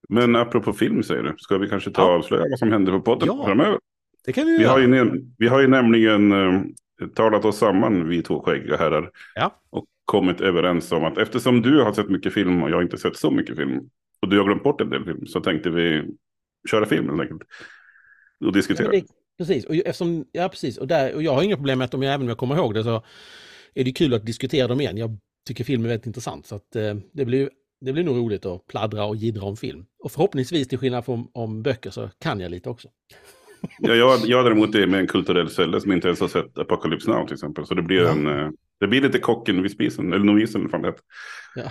Men 0.09 0.37
apropå 0.37 0.73
film 0.73 1.03
säger 1.03 1.23
du, 1.23 1.35
ska 1.39 1.59
vi 1.59 1.69
kanske 1.69 1.91
ta 1.91 2.03
Ja. 2.03 2.15
avslöja 2.19 2.47
vad 2.51 2.59
som 2.59 2.73
händer 2.73 2.93
på 2.93 3.01
podden 3.01 3.27
Ja. 3.29 3.45
framöver? 3.47 3.79
Det 4.25 4.33
kan 4.33 4.47
vi 4.47 4.59
Vi 4.59 4.65
har, 4.65 4.79
ju, 4.79 5.11
vi 5.39 5.49
har 5.49 5.61
ju 5.61 5.69
nämligen 5.69 6.33
eh, 6.33 6.63
talat 7.15 7.45
oss 7.45 7.59
samman, 7.59 8.09
vi 8.09 8.23
två 8.23 8.43
skäggiga 8.43 8.77
herrar, 8.77 9.11
Ja. 9.35 9.61
och 9.71 9.85
kommit 10.05 10.41
överens 10.41 10.93
om 10.93 11.05
att 11.05 11.19
eftersom 11.19 11.63
du 11.63 11.81
har 11.83 11.93
sett 11.93 12.09
mycket 12.11 12.33
film 12.35 12.63
och 12.63 12.71
jag 12.71 12.75
har 12.77 12.83
inte 12.83 12.99
sett 12.99 13.17
så 13.17 13.31
mycket 13.31 13.57
film, 13.57 13.81
och 14.23 14.29
du 14.29 14.39
har 14.39 14.45
glömt 14.45 14.63
bort 14.63 14.81
en 14.81 14.91
del 14.91 15.05
film, 15.05 15.27
så 15.27 15.41
tänkte 15.41 15.71
vi 15.71 16.05
köra 16.71 16.87
film 16.87 17.09
helt 17.09 17.21
enkelt. 17.21 17.43
Och 17.43 17.49
Ja, 18.47 18.51
diskutera. 18.51 18.89
men 18.91 19.01
det, 19.01 19.07
precis, 19.39 19.65
och, 19.65 19.75
eftersom, 19.75 20.25
ja, 20.33 20.49
precis. 20.49 20.79
Och, 20.79 20.87
där, 20.89 21.15
och 21.15 21.23
jag 21.23 21.35
har 21.35 21.43
inga 21.43 21.57
problem 21.57 21.79
med 21.79 21.85
att 21.85 21.95
om 21.95 22.03
jag, 22.03 22.15
även 22.15 22.23
om 22.23 22.29
jag 22.29 22.39
kommer 22.39 22.57
ihåg 22.57 22.75
det 22.75 22.85
så 22.85 23.03
är 23.75 23.85
det 23.85 23.93
kul 23.93 24.15
att 24.15 24.27
diskutera 24.27 24.69
dem 24.69 24.81
igen. 24.81 24.97
Jag 24.97 25.19
tycker 25.49 25.65
film 25.65 25.85
är 25.85 25.89
väldigt 25.89 26.07
intressant. 26.07 26.47
Så 26.47 26.55
att, 26.55 26.77
eh, 26.77 26.95
det, 27.13 27.25
blir, 27.25 27.51
det 27.81 27.93
blir 27.93 28.05
nog 28.05 28.17
roligt 28.17 28.47
att 28.47 28.67
pladdra 28.67 29.05
och 29.05 29.17
jiddra 29.17 29.43
om 29.47 29.57
film. 29.57 29.85
Och 30.05 30.13
förhoppningsvis 30.13 30.69
till 30.69 30.79
skillnad 30.79 31.05
från 31.05 31.29
om 31.33 31.63
böcker 31.63 31.91
så 31.91 32.11
kan 32.21 32.41
jag 32.41 32.51
lite 32.51 32.69
också. 32.71 32.89
Ja, 33.79 33.95
jag, 33.95 34.19
jag 34.25 34.45
däremot 34.45 34.75
är 34.75 34.87
med 34.87 35.01
en 35.01 35.07
kulturell 35.07 35.51
celle 35.51 35.81
som 35.81 35.93
inte 35.93 36.09
ens 36.09 36.21
har 36.21 36.29
sett 36.29 36.59
Apocalypse 36.59 37.11
Now 37.11 37.25
till 37.27 37.35
exempel. 37.35 37.67
Så 37.67 37.75
det 37.75 37.83
blir, 37.83 38.01
Ja. 38.03 38.11
en, 38.11 38.27
eh, 38.27 38.49
det 38.81 38.87
blir 38.87 39.01
lite 39.01 39.19
kocken 39.19 39.63
vid 39.63 39.71
spisen, 39.71 40.13
eller 40.13 40.25
novisen 40.25 40.69
fan 40.69 40.83
det. 40.83 40.95
Ja. 41.55 41.71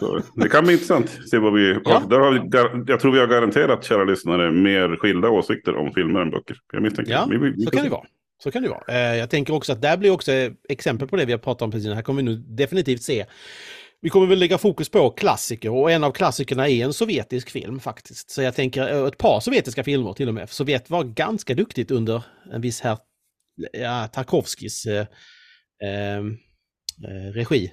Så 0.00 0.20
det 0.34 0.48
kan 0.48 0.64
bli 0.64 0.72
intressant. 0.72 1.18
Se 1.30 1.38
vad 1.38 1.52
vi, 1.54 1.78
Ja. 1.84 2.02
där 2.10 2.18
har 2.20 2.32
vi, 2.32 2.38
jag 2.92 3.00
tror 3.00 3.12
vi 3.12 3.18
har 3.18 3.26
garanterat, 3.26 3.84
kära 3.84 4.04
lyssnare, 4.04 4.50
mer 4.50 4.96
skilda 4.96 5.28
åsikter 5.30 5.76
om 5.76 5.92
filmer 5.92 6.20
än 6.20 6.30
böcker. 6.30 6.56
Jag 6.72 6.82
misstänker 6.82 7.12
Ja, 7.12 7.26
Vi- 7.30 7.36
vi- 7.38 7.50
vi 7.50 7.62
Så 7.64 7.70
kan 7.70 7.84
det 7.84 7.90
vara. 7.90 8.04
Så 8.42 8.50
kan 8.50 8.62
det 8.62 8.68
vara. 8.68 8.82
Eh, 8.88 9.16
jag 9.18 9.30
tänker 9.30 9.54
också 9.54 9.72
att 9.72 9.82
där 9.82 9.96
blir 9.96 10.10
också 10.10 10.32
exempel 10.68 11.08
på 11.08 11.16
det 11.16 11.24
vi 11.24 11.32
har 11.32 11.38
pratat 11.38 11.62
om 11.62 11.70
precis. 11.70 11.94
Här 11.94 12.02
kommer 12.02 12.22
vi 12.22 12.28
nu 12.28 12.36
definitivt 12.36 13.02
se. 13.02 13.24
Vi 14.04 14.10
kommer 14.10 14.26
väl 14.26 14.38
lägga 14.38 14.58
fokus 14.58 14.88
på 14.88 15.10
klassiker 15.10 15.70
och 15.70 15.90
en 15.90 16.04
av 16.04 16.12
klassikerna 16.12 16.68
är 16.68 16.84
en 16.84 16.92
sovjetisk 16.92 17.50
film 17.50 17.80
faktiskt. 17.80 18.30
Så 18.30 18.42
jag 18.42 18.54
tänker 18.54 18.92
eh, 18.92 19.06
ett 19.06 19.18
par 19.18 19.40
sovjetiska 19.40 19.84
filmer 19.84 20.12
till 20.12 20.28
och 20.28 20.34
med. 20.34 20.50
Sovjet 20.50 20.90
var 20.90 21.04
ganska 21.04 21.54
duktigt 21.54 21.90
under 21.90 22.24
en 22.52 22.60
viss 22.60 22.80
herr 22.80 22.98
ja, 23.72 24.08
Tarkovskis 24.12 24.86
eh, 24.86 25.06
eh, 25.84 26.18
eh, 26.18 27.32
regi. 27.34 27.72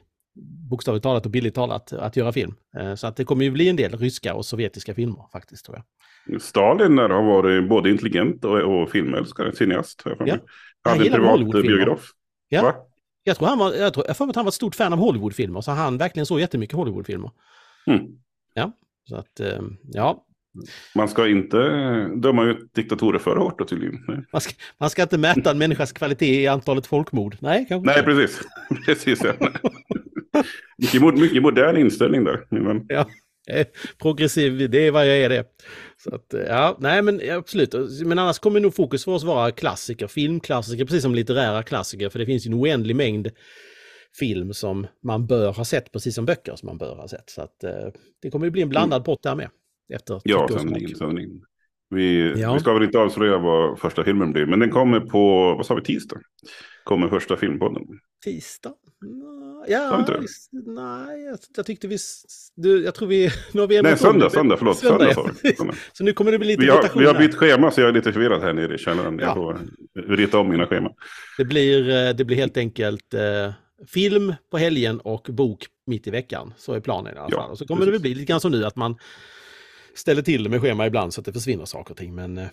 Bokstavligt 0.69 1.03
talat 1.03 1.25
och 1.25 1.31
billigt 1.31 1.55
talat 1.55 1.93
att 1.93 2.15
göra 2.15 2.31
film. 2.31 2.53
Eh, 2.79 2.95
så 2.95 3.07
att 3.07 3.15
det 3.15 3.25
kommer 3.25 3.43
ju 3.43 3.51
bli 3.51 3.69
en 3.69 3.75
del 3.75 3.97
ryska 3.97 4.33
och 4.33 4.45
sovjetiska 4.45 4.95
filmer 4.95 5.25
faktiskt 5.31 5.65
tror 5.65 5.77
jag. 5.77 6.41
Stalin 6.41 6.95
där 6.95 7.09
har 7.09 7.23
varit 7.23 7.69
både 7.69 7.89
intelligent 7.89 8.45
och, 8.45 8.81
och 8.81 8.91
filmälskare, 8.91 9.55
cineast. 9.55 10.01
Har 10.01 10.11
jag 10.11 10.17
för 10.17 10.25
mig. 10.25 10.33
Ja. 10.33 10.51
Jag 10.83 10.91
Hade 10.91 11.05
en 11.05 11.13
privat 11.13 11.63
biograf. 11.63 12.09
Ja. 12.49 12.61
Va? 12.61 12.73
Jag 13.23 13.37
tror 13.37 13.47
han 13.47 13.57
var, 13.57 13.73
jag 13.73 13.93
tror, 13.93 14.05
jag 14.07 14.17
för 14.17 14.27
att 14.27 14.35
han 14.35 14.45
var 14.45 14.49
ett 14.49 14.55
stort 14.55 14.75
fan 14.75 14.93
av 14.93 14.99
Hollywoodfilmer, 14.99 15.61
så 15.61 15.71
han 15.71 15.97
verkligen 15.97 16.25
så 16.25 16.39
jättemycket 16.39 16.75
Hollywoodfilmer. 16.75 17.31
Mm. 17.87 18.01
Ja, 18.53 18.71
så 19.09 19.15
att, 19.15 19.39
eh, 19.39 19.61
ja, 19.83 20.25
Man 20.95 21.09
ska 21.09 21.27
inte 21.27 21.57
döma 22.15 22.43
ut 22.43 22.73
diktatorer 22.73 23.19
för 23.19 23.35
hårt 23.35 23.59
då 23.59 23.65
tydligen. 23.65 24.25
Man 24.31 24.41
ska, 24.41 24.53
man 24.77 24.89
ska 24.89 25.01
inte 25.01 25.17
mäta 25.17 25.51
en 25.51 25.57
människas 25.57 25.91
kvalitet 25.91 26.41
i 26.41 26.47
antalet 26.47 26.87
folkmord. 26.87 27.37
Nej, 27.39 27.65
kanske 27.69 27.91
Nej 27.91 28.03
precis. 28.03 28.41
precis 28.85 29.23
ja. 29.23 29.33
mycket, 30.77 31.19
mycket 31.19 31.41
modern 31.41 31.77
inställning 31.77 32.23
där. 32.23 32.45
vän. 32.49 32.85
Ja, 32.87 33.05
progressiv, 34.01 34.69
det 34.69 34.87
är 34.87 34.91
vad 34.91 35.07
jag 35.07 35.17
är 35.17 35.29
det. 35.29 35.45
Så 36.03 36.15
att, 36.15 36.33
eh, 36.33 36.41
ja, 36.41 36.77
nej 36.79 37.01
men 37.01 37.21
absolut. 37.31 37.73
Men 38.05 38.19
annars 38.19 38.39
kommer 38.39 38.59
nog 38.59 38.75
fokus 38.75 39.05
för 39.05 39.11
oss 39.11 39.23
vara 39.23 39.51
klassiker, 39.51 40.07
filmklassiker, 40.07 40.85
precis 40.85 41.01
som 41.01 41.15
litterära 41.15 41.63
klassiker, 41.63 42.09
för 42.09 42.19
det 42.19 42.25
finns 42.25 42.45
en 42.45 42.53
oändlig 42.53 42.95
mängd 42.95 43.29
film 44.19 44.53
som 44.53 44.87
man 45.03 45.27
bör 45.27 45.51
ha 45.53 45.65
sett, 45.65 45.91
precis 45.91 46.15
som 46.15 46.25
böcker 46.25 46.55
som 46.55 46.67
man 46.67 46.77
bör 46.77 46.95
ha 46.95 47.07
sett. 47.07 47.29
Så 47.29 47.41
att 47.41 47.63
eh, 47.63 47.71
det 48.21 48.29
kommer 48.31 48.45
ju 48.45 48.51
bli 48.51 48.61
en 48.61 48.69
blandad 48.69 49.05
pott 49.05 49.23
där 49.23 49.35
med. 49.35 49.49
Efter 49.93 50.21
Ja, 50.23 50.47
sannerligen. 50.47 51.41
Vi, 51.89 52.33
Ja. 52.41 52.53
vi 52.53 52.59
ska 52.59 52.73
väl 52.73 52.83
inte 52.83 52.99
avslöja 52.99 53.37
vad 53.37 53.79
första 53.79 54.03
filmen 54.03 54.31
blir, 54.33 54.45
men 54.45 54.59
den 54.59 54.69
kommer 54.69 54.99
på, 54.99 55.53
vad 55.57 55.65
sa 55.65 55.75
vi, 55.75 55.81
tisdag? 55.81 56.19
Kommer 56.83 57.07
första 57.07 57.37
filmpodden. 57.37 57.83
Tisdag? 58.23 58.73
Ja, 59.67 60.03
det? 60.07 60.17
visst, 60.21 60.49
nej, 60.51 61.23
jag, 61.23 61.39
jag 61.55 61.65
tyckte 61.65 61.87
vi... 61.87 61.97
Du, 62.55 62.83
jag 62.83 62.95
tror 62.95 63.07
vi... 63.07 63.29
Nu 63.51 63.61
har 63.61 63.67
vi 63.67 63.81
Nej, 63.81 63.97
söndag, 63.97 64.25
det. 64.25 64.31
söndag, 64.31 64.57
förlåt. 64.57 64.77
Söndag, 64.77 65.13
Söndag, 65.13 65.31
ja. 65.43 65.51
Söndag. 65.57 65.75
Så 65.93 66.03
nu 66.03 66.13
kommer 66.13 66.31
det 66.31 66.39
bli 66.39 66.47
lite 66.47 66.61
Vi 66.61 66.69
har, 66.69 66.99
vi 66.99 67.05
har 67.05 67.13
bytt 67.13 67.35
schema 67.35 67.71
så 67.71 67.81
jag 67.81 67.89
är 67.89 67.93
lite 67.93 68.13
förvirrad 68.13 68.41
här 68.41 68.53
nere 68.53 68.75
i 68.75 68.77
källaren. 68.77 69.19
Ja. 69.19 69.25
Jag 69.25 69.35
får 69.35 69.59
rita 70.15 70.39
om 70.39 70.49
mina 70.49 70.67
scheman. 70.67 70.91
Det 71.37 71.45
blir, 71.45 71.89
eh, 71.89 72.13
det 72.15 72.25
blir 72.25 72.37
helt 72.37 72.57
enkelt 72.57 73.13
eh, 73.13 73.53
film 73.87 74.33
på 74.51 74.57
helgen 74.57 74.99
och 74.99 75.27
bok 75.29 75.65
mitt 75.87 76.07
i 76.07 76.11
veckan. 76.11 76.53
Så 76.57 76.73
är 76.73 76.79
planen 76.79 77.15
i 77.15 77.19
alla 77.19 77.27
Ja, 77.31 77.37
fall. 77.41 77.51
Och 77.51 77.57
så 77.57 77.65
kommer 77.67 77.79
det 77.81 77.85
precis. 77.85 77.93
väl 77.93 78.01
bli 78.01 78.13
lite 78.15 78.31
grann 78.31 78.41
som 78.41 78.51
nu 78.51 78.65
att 78.65 78.75
man 78.75 78.95
ställer 79.95 80.21
till 80.21 80.43
det 80.43 80.49
med 80.49 80.61
schema 80.61 80.87
ibland 80.87 81.13
så 81.13 81.21
att 81.21 81.25
det 81.25 81.33
försvinner 81.33 81.65
saker 81.65 81.91
och 81.91 81.97
ting. 81.97 82.15
Men 82.15 82.37
eh, 82.37 82.47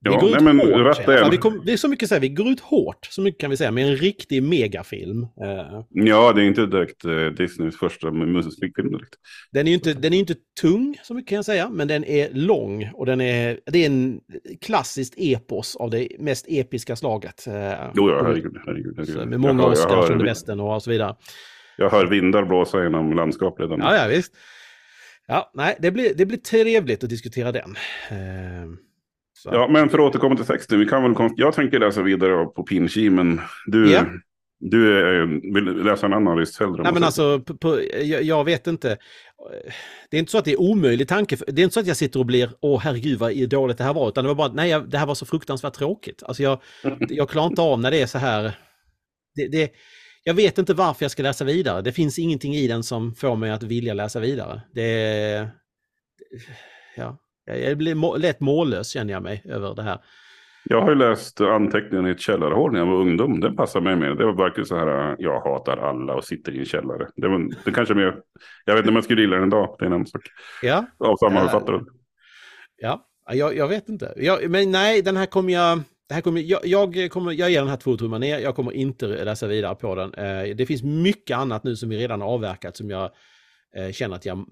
ja. 0.00 0.10
Vi 0.10 0.16
går 0.16 0.22
nej, 0.30 0.36
ut 0.36 0.42
men 0.42 0.58
hårt. 0.60 0.98
rätt 0.98 1.08
är- 1.08 1.30
vi 1.30 1.36
kom, 1.36 1.62
det 1.66 1.72
är 1.72 1.76
så 1.76 1.88
mycket 1.88 2.02
att 2.04 2.08
säga, 2.08 2.20
vi 2.20 2.28
går 2.28 2.48
ut 2.48 2.60
hårt, 2.60 3.06
så 3.10 3.22
mycket 3.22 3.40
kan 3.40 3.50
vi 3.50 3.56
säga, 3.56 3.70
med 3.70 3.86
en 3.88 3.96
riktig 3.96 4.42
megafilm. 4.42 5.22
Eh, 5.22 5.82
Ja, 5.90 6.32
det 6.32 6.42
är 6.42 6.46
inte 6.46 6.66
direkt 6.66 7.04
eh, 7.04 7.26
Disneys 7.26 7.76
första 7.76 8.10
musikfilm 8.10 8.90
direkt. 8.90 9.14
Den 9.52 9.66
är 9.66 9.70
ju 9.70 9.74
inte, 9.74 9.92
den 9.94 10.12
är 10.12 10.18
inte 10.18 10.34
tung, 10.60 10.96
så 11.02 11.14
mycket 11.14 11.28
kan 11.28 11.36
jag 11.36 11.44
säga, 11.44 11.68
men 11.70 11.88
den 11.88 12.04
är 12.04 12.28
lång 12.32 12.90
och 12.94 13.06
den 13.06 13.20
är, 13.20 13.60
det 13.66 13.78
är 13.78 13.86
en 13.86 14.20
klassiskt 14.60 15.14
epos 15.16 15.76
av 15.76 15.90
det 15.90 16.08
mest 16.18 16.46
episka 16.48 16.96
slaget. 16.96 17.46
eh, 17.46 17.52
Jo, 17.94 18.10
ja, 18.10 18.22
herregud. 18.24 18.56
herregud, 18.66 18.94
herregud. 18.96 19.14
Så 19.14 19.26
med 19.26 19.32
Jag 19.32 19.40
många 19.40 19.62
jag 19.62 19.72
Oscars 19.72 19.90
hör- 19.92 20.12
under 20.12 20.24
västen 20.24 20.60
och 20.60 20.82
så 20.82 20.90
vidare. 20.90 21.16
Jag 21.78 21.90
hör 21.90 22.06
vindar 22.06 22.44
blåsa 22.44 22.82
genom 22.82 23.12
landskap 23.12 23.60
redan. 23.60 23.80
Ja, 23.80 23.96
ja, 23.96 24.08
visst. 24.08 24.32
Ja, 25.28 25.50
nej, 25.54 25.76
det 25.80 25.90
blir, 25.90 26.14
det 26.14 26.26
blir 26.26 26.38
trevligt 26.38 27.04
att 27.04 27.10
diskutera 27.10 27.52
den. 27.52 27.76
Så. 29.36 29.50
Ja, 29.52 29.68
men 29.68 29.88
för 29.88 29.98
att 29.98 30.04
återkomma 30.04 30.36
till 30.36 30.44
texten, 30.44 30.78
vi 30.80 30.86
kan 30.86 31.02
väl 31.02 31.14
konst... 31.14 31.34
jag 31.38 31.54
tänker 31.54 31.78
läsa 31.78 32.02
vidare 32.02 32.46
på 32.46 32.62
pinkimen. 32.62 33.40
Du, 33.66 33.90
Ja. 33.90 34.04
Du 34.58 34.98
eh, 34.98 35.26
vill 35.54 35.64
läsa 35.64 36.06
en 36.06 36.12
annan 36.12 36.38
list 36.38 36.60
hellre? 36.60 36.82
Nej 36.82 36.92
men 36.92 37.04
alltså, 37.04 37.40
på, 37.40 37.56
på, 37.56 37.80
jag, 38.02 38.22
jag, 38.22 38.44
vet 38.44 38.66
inte. 38.66 38.98
Det 40.10 40.16
är 40.16 40.18
inte 40.18 40.32
så 40.32 40.38
att 40.38 40.44
det 40.44 40.52
är 40.52 40.60
omöjlig 40.60 41.08
tanke. 41.08 41.36
Det 41.46 41.62
är 41.62 41.64
inte 41.64 41.74
så 41.74 41.80
att 41.80 41.86
jag 41.86 41.96
sitter 41.96 42.20
och 42.20 42.26
blir, 42.26 42.50
åh 42.60 42.80
herregud 42.80 43.18
vad 43.18 43.48
dåligt 43.48 43.78
det 43.78 43.84
här 43.84 43.94
var. 43.94 44.08
Utan 44.08 44.24
det 44.24 44.28
var 44.28 44.34
bara, 44.34 44.52
nej 44.52 44.82
det 44.88 44.98
här 44.98 45.06
var 45.06 45.14
så 45.14 45.26
fruktansvärt 45.26 45.74
tråkigt. 45.74 46.22
Alltså 46.22 46.42
jag, 46.42 46.60
jag 47.08 47.28
klarar 47.28 47.46
inte 47.46 47.62
av 47.62 47.80
när 47.80 47.90
det 47.90 48.02
är 48.02 48.06
så 48.06 48.18
här. 48.18 48.42
Det, 49.34 49.48
det, 49.48 49.70
jag 50.22 50.34
vet 50.34 50.58
inte 50.58 50.74
varför 50.74 51.04
jag 51.04 51.10
ska 51.10 51.22
läsa 51.22 51.44
vidare. 51.44 51.82
Det 51.82 51.92
finns 51.92 52.18
ingenting 52.18 52.54
i 52.54 52.68
den 52.68 52.82
som 52.82 53.14
får 53.14 53.36
mig 53.36 53.50
att 53.50 53.62
vilja 53.62 53.94
läsa 53.94 54.20
vidare. 54.20 54.60
Det 54.74 55.48
Ja, 56.96 57.18
jag 57.46 57.78
blir 57.78 58.18
lätt 58.18 58.40
mållös 58.40 58.88
känner 58.88 59.12
jag 59.12 59.22
mig 59.22 59.42
över 59.44 59.74
det 59.74 59.82
här. 59.82 59.98
Jag 60.68 60.80
har 60.80 60.88
ju 60.88 60.94
läst 60.94 61.40
anteckningen 61.40 62.06
i 62.06 62.10
ett 62.10 62.20
källarhål 62.20 62.72
när 62.72 62.78
jag 62.78 62.86
var 62.86 63.00
ungdom. 63.00 63.40
Den 63.40 63.56
passar 63.56 63.80
mig 63.80 63.96
mer. 63.96 64.10
Det 64.10 64.24
var 64.24 64.32
verkligen 64.32 64.66
så 64.66 64.76
här, 64.76 65.16
jag 65.18 65.40
hatar 65.40 65.76
alla 65.76 66.14
och 66.14 66.24
sitter 66.24 66.52
i 66.52 66.58
en 66.58 66.64
källare. 66.64 67.08
Det, 67.16 67.28
var, 67.28 67.50
det 67.64 67.72
kanske 67.72 67.94
mer, 67.94 68.16
jag 68.64 68.74
vet 68.74 68.80
inte 68.80 68.88
om 68.88 68.94
jag 68.94 69.04
skulle 69.04 69.20
gilla 69.20 69.36
den 69.36 69.48
idag, 69.48 69.76
det 69.78 69.84
är 69.84 69.86
en 69.86 69.92
annan 69.92 70.06
sak. 70.06 70.22
Ja. 70.62 70.86
Av 70.98 71.16
samma 71.16 71.40
författare. 71.40 71.80
Ja, 72.76 73.06
jag, 73.32 73.56
jag 73.56 73.68
vet 73.68 73.88
inte. 73.88 74.12
Jag, 74.16 74.50
men 74.50 74.70
nej, 74.70 75.02
den 75.02 75.16
här 75.16 75.26
kommer 75.26 75.52
jag... 75.52 75.80
Det 76.08 76.14
här 76.14 76.20
kommer, 76.20 76.40
jag, 76.40 76.60
jag, 76.64 77.10
kommer, 77.10 77.32
jag 77.32 77.50
ger 77.50 77.60
den 77.60 77.68
här 77.68 77.76
två 77.76 77.96
tummar 77.96 78.18
ner, 78.18 78.38
jag 78.38 78.54
kommer 78.56 78.72
inte 78.72 79.06
läsa 79.06 79.46
vidare 79.46 79.74
på 79.74 79.94
den. 79.94 80.14
Eh, 80.14 80.56
det 80.56 80.66
finns 80.66 80.82
mycket 80.82 81.36
annat 81.36 81.64
nu 81.64 81.76
som 81.76 81.88
vi 81.88 81.98
redan 81.98 82.20
har 82.20 82.28
avverkat 82.28 82.76
som 82.76 82.90
jag 82.90 83.10
känner 83.92 84.16
att 84.16 84.26
jag 84.26 84.46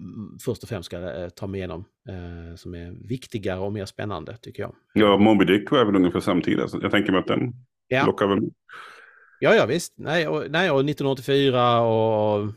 först 0.45 0.63
och 0.63 0.69
främst 0.69 0.85
ska 0.85 0.97
eh, 0.97 1.29
ta 1.29 1.47
mig 1.47 1.59
igenom. 1.59 1.85
Eh, 2.09 2.55
som 2.55 2.75
är 2.75 3.07
viktigare 3.07 3.59
och 3.59 3.73
mer 3.73 3.85
spännande 3.85 4.37
tycker 4.37 4.63
jag. 4.63 4.75
Ja, 4.93 5.17
Moby 5.17 5.45
Dick 5.45 5.71
var 5.71 5.85
väl 5.85 5.95
ungefär 5.95 6.19
samtidigt. 6.19 6.69
Så 6.69 6.79
jag 6.81 6.91
tänker 6.91 7.11
mig 7.11 7.19
att 7.19 7.27
den 7.27 7.53
ja. 7.87 8.05
lockar 8.05 8.27
väl. 8.27 8.39
Ja, 9.39 9.55
ja 9.55 9.65
visst. 9.65 9.93
Nej, 9.97 10.27
och, 10.27 10.43
nej, 10.49 10.71
och 10.71 10.79
1984 10.79 11.81
och 11.81 12.47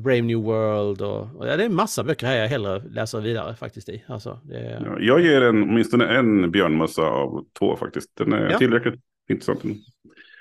Brave 0.00 0.22
New 0.22 0.38
World 0.38 1.02
och, 1.02 1.36
och 1.36 1.48
ja, 1.48 1.56
det 1.56 1.62
är 1.62 1.66
en 1.66 1.74
massa 1.74 2.04
böcker 2.04 2.26
här 2.26 2.36
jag 2.36 2.48
hellre 2.48 2.82
läser 2.88 3.20
vidare 3.20 3.56
faktiskt 3.56 3.88
i. 3.88 4.04
Alltså, 4.06 4.40
det... 4.44 4.82
ja, 4.84 4.96
jag 5.00 5.20
ger 5.20 5.42
en, 5.42 5.62
åtminstone 5.62 6.06
en 6.06 6.50
björnmössa 6.50 7.02
av 7.02 7.44
två 7.58 7.76
faktiskt. 7.76 8.10
Den 8.16 8.32
är 8.32 8.50
ja. 8.50 8.58
tillräckligt 8.58 9.00
intressant. 9.28 9.62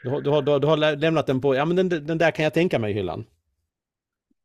Du 0.03 0.09
har, 0.09 0.21
du, 0.21 0.29
har, 0.29 0.59
du 0.59 0.67
har 0.67 0.95
lämnat 0.95 1.27
den 1.27 1.41
på, 1.41 1.55
ja 1.55 1.65
men 1.65 1.75
den, 1.75 1.89
den 1.89 2.17
där 2.17 2.31
kan 2.31 2.43
jag 2.43 2.53
tänka 2.53 2.79
mig 2.79 2.91
i 2.91 2.93
hyllan. 2.93 3.25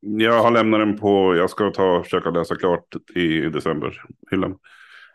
Jag 0.01 0.43
har 0.43 0.51
lämnat 0.51 0.81
den 0.81 0.99
på, 0.99 1.37
jag 1.37 1.51
ska 1.51 1.71
ta 1.71 2.03
försöka 2.03 2.31
läsa 2.31 2.57
klart 2.57 2.85
i 3.15 3.41
december, 3.41 4.03
hyllan. 4.31 4.59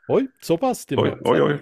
Oj, 0.08 0.28
så 0.42 0.58
pass 0.58 0.86
till 0.86 1.00
Oj, 1.00 1.18
oj, 1.22 1.42
oj. 1.42 1.60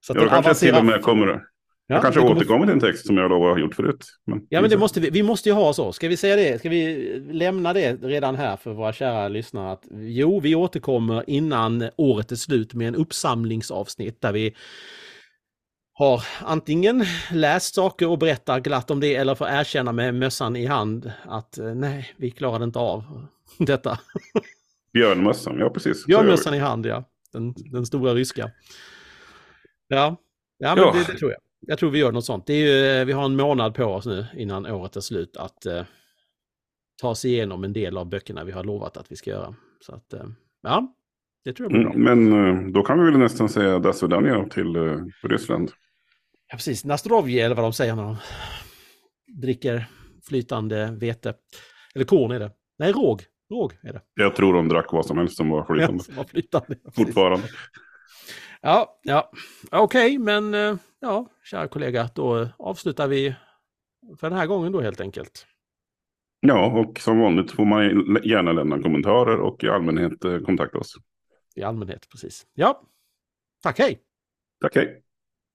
Så 0.00 0.12
jag 0.16 0.28
kanske 0.28 0.54
till 0.54 0.74
och 0.74 0.84
med 0.84 1.02
kommer, 1.02 1.26
ja, 1.26 1.40
jag 1.86 2.02
kanske 2.02 2.20
kommer... 2.20 2.36
återkommer 2.36 2.66
till 2.66 2.72
en 2.72 2.80
text 2.80 3.06
som 3.06 3.16
jag 3.16 3.30
då 3.30 3.48
har 3.48 3.58
gjort 3.58 3.74
förut. 3.74 4.06
Men, 4.26 4.46
ja, 4.48 4.60
men 4.60 4.70
det 4.70 4.78
måste 4.78 5.00
vi, 5.00 5.10
vi 5.10 5.22
måste 5.22 5.48
ju 5.48 5.54
ha 5.54 5.72
så. 5.72 5.92
Ska 5.92 6.08
vi 6.08 6.16
säga 6.16 6.36
det? 6.36 6.58
Ska 6.58 6.68
vi 6.68 7.22
lämna 7.30 7.72
det 7.72 7.92
redan 8.02 8.36
här 8.36 8.56
för 8.56 8.72
våra 8.72 8.92
kära 8.92 9.28
lyssnare? 9.28 9.72
Att, 9.72 9.84
jo, 9.92 10.40
vi 10.40 10.54
återkommer 10.54 11.24
innan 11.26 11.88
året 11.96 12.32
är 12.32 12.36
slut 12.36 12.74
med 12.74 12.88
en 12.88 12.94
uppsamlingsavsnitt 12.94 14.20
där 14.20 14.32
vi 14.32 14.54
har 15.92 16.24
antingen 16.40 17.04
läst 17.32 17.74
saker 17.74 18.08
och 18.08 18.18
berättar 18.18 18.60
glatt 18.60 18.90
om 18.90 19.00
det 19.00 19.14
eller 19.14 19.34
får 19.34 19.48
erkänna 19.48 19.92
med 19.92 20.14
mössan 20.14 20.56
i 20.56 20.66
hand 20.66 21.12
att 21.24 21.58
eh, 21.58 21.74
nej, 21.74 22.14
vi 22.16 22.30
klarade 22.30 22.64
inte 22.64 22.78
av 22.78 23.26
detta. 23.58 23.98
Björnmössan, 24.92 25.58
ja 25.58 25.70
precis. 25.70 26.06
Björnmössan 26.06 26.54
i 26.54 26.58
hand, 26.58 26.86
ja. 26.86 27.04
Den, 27.32 27.54
den 27.56 27.86
stora 27.86 28.14
ryska. 28.14 28.50
Ja, 29.88 30.16
ja 30.58 30.74
men 30.74 30.84
ja. 30.84 30.92
Det, 30.92 31.12
det, 31.12 31.18
tror 31.18 31.30
jag. 31.30 31.40
Jag 31.66 31.78
tror 31.78 31.90
vi 31.90 31.98
gör 31.98 32.12
något 32.12 32.24
sånt. 32.24 32.46
Det 32.46 32.52
är 32.52 32.66
ju, 32.66 33.00
eh, 33.00 33.04
vi 33.04 33.12
har 33.12 33.24
en 33.24 33.36
månad 33.36 33.74
på 33.74 33.84
oss 33.84 34.06
nu 34.06 34.26
innan 34.36 34.66
året 34.66 34.96
är 34.96 35.00
slut 35.00 35.36
att 35.36 35.66
eh, 35.66 35.82
ta 37.00 37.08
oss 37.08 37.24
igenom 37.24 37.64
en 37.64 37.72
del 37.72 37.98
av 37.98 38.06
böckerna 38.06 38.44
vi 38.44 38.52
har 38.52 38.64
lovat 38.64 38.96
att 38.96 39.12
vi 39.12 39.16
ska 39.16 39.30
göra. 39.30 39.54
Så 39.80 39.94
att, 39.94 40.12
eh, 40.12 40.24
ja, 40.62 40.94
det 41.44 41.52
tror 41.52 41.64
jag 41.64 41.72
blir 41.72 41.84
bra. 41.84 41.94
Mm, 41.94 42.28
men 42.28 42.66
eh, 42.66 42.72
då 42.72 42.82
kan 42.82 42.98
vi 42.98 43.10
väl 43.10 43.18
nästan 43.18 43.48
säga 43.48 43.78
Dasvedanja 43.78 44.44
till 44.44 44.76
eh, 44.76 44.98
Ryssland. 45.22 45.70
Ja, 46.48 46.56
precis. 46.56 46.84
Nastrovje 46.84 47.44
eller 47.44 47.54
vad 47.54 47.64
de 47.64 47.72
säger 47.72 47.96
när 47.96 48.02
de 48.02 48.16
dricker 49.40 49.86
flytande 50.28 50.96
vete. 51.00 51.34
Eller 51.94 52.04
korn 52.04 52.30
är 52.30 52.40
det. 52.40 52.50
Nej, 52.78 52.92
råg. 52.92 53.22
Råg 53.50 53.72
är 53.82 53.92
det. 53.92 54.00
Jag 54.14 54.36
tror 54.36 54.54
de 54.54 54.68
drack 54.68 54.92
vad 54.92 55.06
som 55.06 55.18
helst 55.18 55.36
som 55.36 55.50
var 55.50 55.64
flytande. 55.64 55.94
Ja, 55.98 56.04
som 56.04 56.14
var 56.14 56.24
flytande. 56.24 56.76
Fortfarande. 56.96 57.46
Ja, 58.60 59.00
ja. 59.02 59.30
okej, 59.70 59.82
okay, 59.82 60.18
men 60.18 60.54
eh, 60.54 60.76
ja, 61.00 61.26
kära 61.44 61.68
kollega, 61.68 62.08
då 62.14 62.48
avslutar 62.58 63.08
vi 63.08 63.34
för 64.20 64.30
den 64.30 64.38
här 64.38 64.46
gången 64.46 64.72
då 64.72 64.80
helt 64.80 65.00
enkelt. 65.00 65.46
Ja, 66.40 66.66
och 66.66 66.98
som 66.98 67.20
vanligt 67.20 67.52
får 67.52 67.64
man 67.64 67.82
gärna 68.24 68.52
lämna 68.52 68.82
kommentarer 68.82 69.40
och 69.40 69.64
i 69.64 69.68
allmänhet 69.68 70.44
kontakta 70.46 70.78
oss. 70.78 70.96
I 71.56 71.62
allmänhet, 71.62 72.08
precis. 72.08 72.46
Ja, 72.52 72.82
tack 73.62 73.78
hej! 73.78 74.04
Tack 74.60 74.74
hej! 74.76 75.01